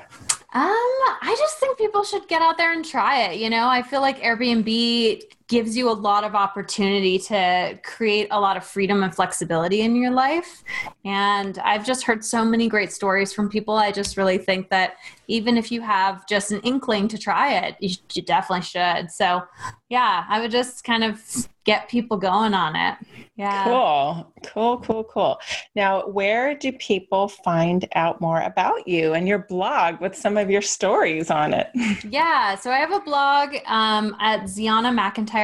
Um, 0.54 0.76
I 1.22 1.36
just 1.39 1.58
think 1.58 1.76
people 1.80 2.04
should 2.04 2.28
get 2.28 2.43
out 2.43 2.60
there 2.60 2.72
and 2.72 2.86
try 2.86 3.24
it. 3.24 3.39
You 3.39 3.50
know, 3.50 3.67
I 3.67 3.82
feel 3.82 4.02
like 4.02 4.20
Airbnb 4.20 5.24
gives 5.48 5.78
you 5.78 5.90
a 5.90 5.94
lot 5.94 6.24
of 6.24 6.36
opportunity 6.36 7.18
to 7.18 7.80
create 7.84 8.28
a 8.32 8.40
lot 8.40 8.58
of 8.58 8.66
freedom 8.66 9.04
and 9.04 9.16
flexibility 9.16 9.82
in 9.82 9.96
your 9.96 10.12
life. 10.12 10.64
And 11.06 11.58
I've 11.60 11.86
just 11.86 12.04
heard 12.04 12.26
so 12.26 12.44
many 12.44 12.68
great 12.68 12.92
stories 12.92 13.32
from 13.32 13.50
people. 13.50 13.76
I 13.76 13.92
just 13.92 14.18
really 14.18 14.38
think 14.38 14.70
that 14.70 14.98
even 15.28 15.58
if 15.58 15.72
you 15.72 15.82
have 15.82 16.28
just 16.28 16.52
an 16.52 16.60
inkling 16.62 17.08
to 17.10 17.18
try 17.18 17.54
it, 17.54 17.76
you, 17.80 17.96
you 18.14 18.22
definitely 18.22 18.64
should. 18.64 19.12
So, 19.12 19.44
yeah, 19.90 20.26
I 20.28 20.42
would 20.42 20.52
just 20.52 20.84
kind 20.84 21.04
of 21.04 21.22
get 21.64 21.90
people 21.90 22.16
going 22.16 22.54
on 22.54 22.76
it. 22.76 22.98
Yeah. 23.36 23.66
Cool. 23.66 24.34
Cool, 24.46 24.80
cool, 24.80 25.04
cool. 25.04 25.40
Now, 25.76 26.08
where 26.08 26.56
do 26.56 26.72
people 26.72 27.28
find 27.28 27.88
out 27.94 28.22
more 28.22 28.42
about 28.42 28.88
you 28.88 29.14
and 29.14 29.28
your 29.28 29.40
blog 29.40 30.00
with 30.00 30.16
some 30.16 30.38
of 30.38 30.50
your 30.50 30.62
stories 30.62 31.30
on 31.30 31.54
it? 31.54 31.68
Yeah. 32.10 32.56
So 32.56 32.72
I 32.72 32.78
have 32.78 32.94
a 32.94 33.02
blog 33.02 33.56
um, 33.66 34.16
at 34.20 34.48
Zeona 34.48 34.90
McIntyre 34.90 35.37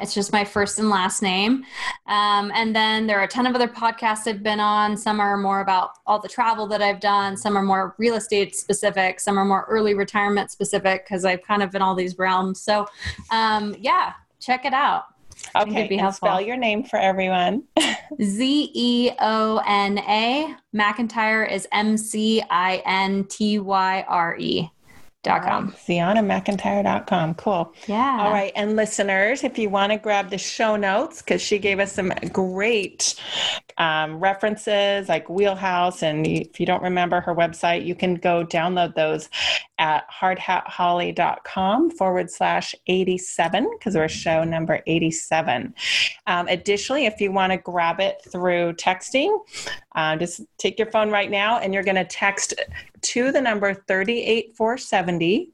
It's 0.00 0.14
just 0.14 0.32
my 0.32 0.44
first 0.44 0.78
and 0.78 0.88
last 0.88 1.22
name. 1.22 1.64
Um, 2.06 2.52
and 2.54 2.74
then 2.74 3.08
there 3.08 3.18
are 3.18 3.24
a 3.24 3.28
ton 3.28 3.46
of 3.46 3.56
other 3.56 3.66
podcasts 3.66 4.28
I've 4.28 4.44
been 4.44 4.60
on. 4.60 4.96
Some 4.96 5.18
are 5.18 5.36
more 5.36 5.60
about 5.60 5.98
all 6.06 6.20
the 6.20 6.28
travel 6.28 6.68
that 6.68 6.80
I've 6.80 7.00
done, 7.00 7.36
some 7.36 7.56
are 7.56 7.62
more 7.62 7.96
real 7.98 8.14
estate 8.14 8.54
specific, 8.54 9.18
some 9.18 9.36
are 9.38 9.44
more 9.44 9.66
early 9.68 9.94
retirement 9.94 10.52
specific 10.52 11.04
because 11.04 11.24
I've 11.24 11.42
kind 11.42 11.64
of 11.64 11.72
been 11.72 11.80
in 11.80 11.82
all 11.82 11.94
these 11.94 12.18
realms. 12.18 12.60
So, 12.60 12.86
um, 13.30 13.74
yeah, 13.80 14.12
check 14.38 14.66
it 14.66 14.74
out. 14.74 15.04
Okay, 15.56 15.88
be 15.88 15.98
and 15.98 16.14
spell 16.14 16.40
your 16.40 16.58
name 16.58 16.84
for 16.84 16.98
everyone. 16.98 17.64
Z 18.22 18.70
E 18.74 19.10
O 19.18 19.62
N 19.66 19.98
A. 19.98 20.54
McIntyre 20.74 21.50
is 21.50 21.66
M 21.72 21.96
C 21.96 22.42
I 22.50 22.82
N 22.84 23.24
T 23.24 23.58
Y 23.58 24.04
R 24.06 24.36
E. 24.38 24.70
Dot 25.22 25.42
com. 25.42 25.66
Right. 25.66 25.76
ZeonaMcIntyre.com. 25.76 27.34
Cool. 27.34 27.74
Yeah. 27.86 28.18
All 28.20 28.32
right. 28.32 28.52
And 28.56 28.74
listeners, 28.74 29.44
if 29.44 29.58
you 29.58 29.68
want 29.68 29.92
to 29.92 29.98
grab 29.98 30.30
the 30.30 30.38
show 30.38 30.76
notes, 30.76 31.20
because 31.20 31.42
she 31.42 31.58
gave 31.58 31.78
us 31.78 31.92
some 31.92 32.08
great 32.32 33.14
um, 33.76 34.18
references 34.18 35.10
like 35.10 35.28
Wheelhouse. 35.28 36.02
And 36.02 36.26
if 36.26 36.58
you 36.58 36.64
don't 36.64 36.82
remember 36.82 37.20
her 37.20 37.34
website, 37.34 37.84
you 37.84 37.94
can 37.94 38.14
go 38.14 38.46
download 38.46 38.94
those 38.94 39.28
at 39.78 40.04
hardhatholly.com 40.10 41.90
forward 41.90 42.30
slash 42.30 42.74
87, 42.86 43.68
because 43.78 43.94
we're 43.94 44.08
show 44.08 44.44
number 44.44 44.80
87. 44.86 45.74
Um, 46.26 46.48
additionally, 46.48 47.06
if 47.06 47.20
you 47.20 47.32
want 47.32 47.52
to 47.52 47.58
grab 47.58 48.00
it 48.00 48.22
through 48.30 48.74
texting, 48.74 49.38
uh, 49.94 50.16
just 50.16 50.42
take 50.58 50.78
your 50.78 50.90
phone 50.90 51.10
right 51.10 51.30
now 51.30 51.58
and 51.58 51.74
you're 51.74 51.82
going 51.82 51.96
to 51.96 52.04
text 52.04 52.54
to 53.02 53.32
the 53.32 53.40
number 53.40 53.74
38470. 53.74 55.50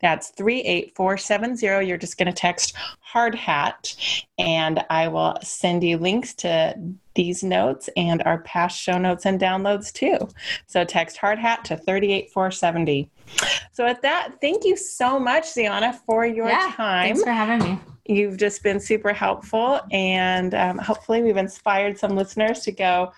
That's 0.00 0.28
38470. 0.30 1.86
You're 1.86 1.96
just 1.96 2.18
going 2.18 2.26
to 2.26 2.32
text 2.32 2.74
hard 3.00 3.34
hat, 3.34 3.94
and 4.38 4.84
I 4.90 5.08
will 5.08 5.38
send 5.42 5.82
you 5.82 5.98
links 5.98 6.34
to 6.34 6.74
these 7.14 7.42
notes 7.42 7.88
and 7.96 8.22
our 8.24 8.38
past 8.42 8.78
show 8.78 8.98
notes 8.98 9.24
and 9.24 9.40
downloads 9.40 9.92
too. 9.92 10.28
So 10.66 10.84
text 10.84 11.16
hard 11.16 11.38
hat 11.38 11.64
to 11.66 11.76
38470. 11.76 13.10
So, 13.72 13.86
at 13.86 14.02
that, 14.02 14.34
thank 14.40 14.64
you 14.64 14.76
so 14.76 15.18
much, 15.18 15.52
Zeona, 15.52 15.92
for 16.06 16.24
your 16.24 16.48
yeah, 16.48 16.72
time. 16.74 17.06
Thanks 17.06 17.22
for 17.22 17.30
having 17.30 17.68
me. 17.68 17.78
You've 18.08 18.36
just 18.36 18.62
been 18.62 18.78
super 18.78 19.12
helpful, 19.12 19.80
and 19.90 20.54
um, 20.54 20.78
hopefully, 20.78 21.22
we've 21.22 21.36
inspired 21.36 21.98
some 21.98 22.14
listeners 22.14 22.60
to 22.60 22.72
go 22.72 23.12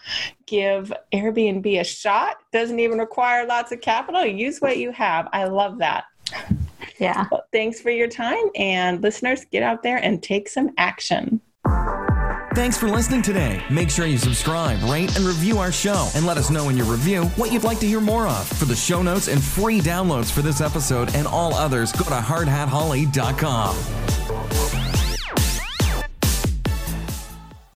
give 0.46 0.92
Airbnb 1.12 1.80
a 1.80 1.84
shot. 1.84 2.38
Doesn't 2.52 2.80
even 2.80 2.98
require 2.98 3.46
lots 3.46 3.70
of 3.70 3.82
capital. 3.82 4.24
Use 4.24 4.60
what 4.60 4.78
you 4.78 4.90
have. 4.92 5.28
I 5.32 5.44
love 5.44 5.78
that. 5.78 6.04
Yeah. 6.98 7.26
Well, 7.30 7.44
thanks 7.52 7.80
for 7.80 7.90
your 7.90 8.08
time, 8.08 8.50
and 8.56 9.02
listeners, 9.02 9.44
get 9.44 9.62
out 9.62 9.82
there 9.82 9.98
and 9.98 10.22
take 10.22 10.48
some 10.48 10.70
action. 10.76 11.40
Thanks 12.54 12.76
for 12.76 12.88
listening 12.88 13.22
today. 13.22 13.62
Make 13.70 13.88
sure 13.88 14.06
you 14.06 14.18
subscribe, 14.18 14.82
rate, 14.90 15.16
and 15.16 15.24
review 15.24 15.58
our 15.58 15.70
show, 15.70 16.10
and 16.16 16.26
let 16.26 16.38
us 16.38 16.50
know 16.50 16.70
in 16.70 16.76
your 16.76 16.86
review 16.86 17.24
what 17.36 17.52
you'd 17.52 17.62
like 17.62 17.78
to 17.80 17.86
hear 17.86 18.00
more 18.00 18.26
of. 18.26 18.48
For 18.48 18.64
the 18.64 18.74
show 18.74 19.00
notes 19.00 19.28
and 19.28 19.40
free 19.42 19.80
downloads 19.80 20.32
for 20.32 20.42
this 20.42 20.60
episode 20.60 21.14
and 21.14 21.28
all 21.28 21.54
others, 21.54 21.92
go 21.92 22.04
to 22.04 22.10
hardhatholly.com. 22.10 24.87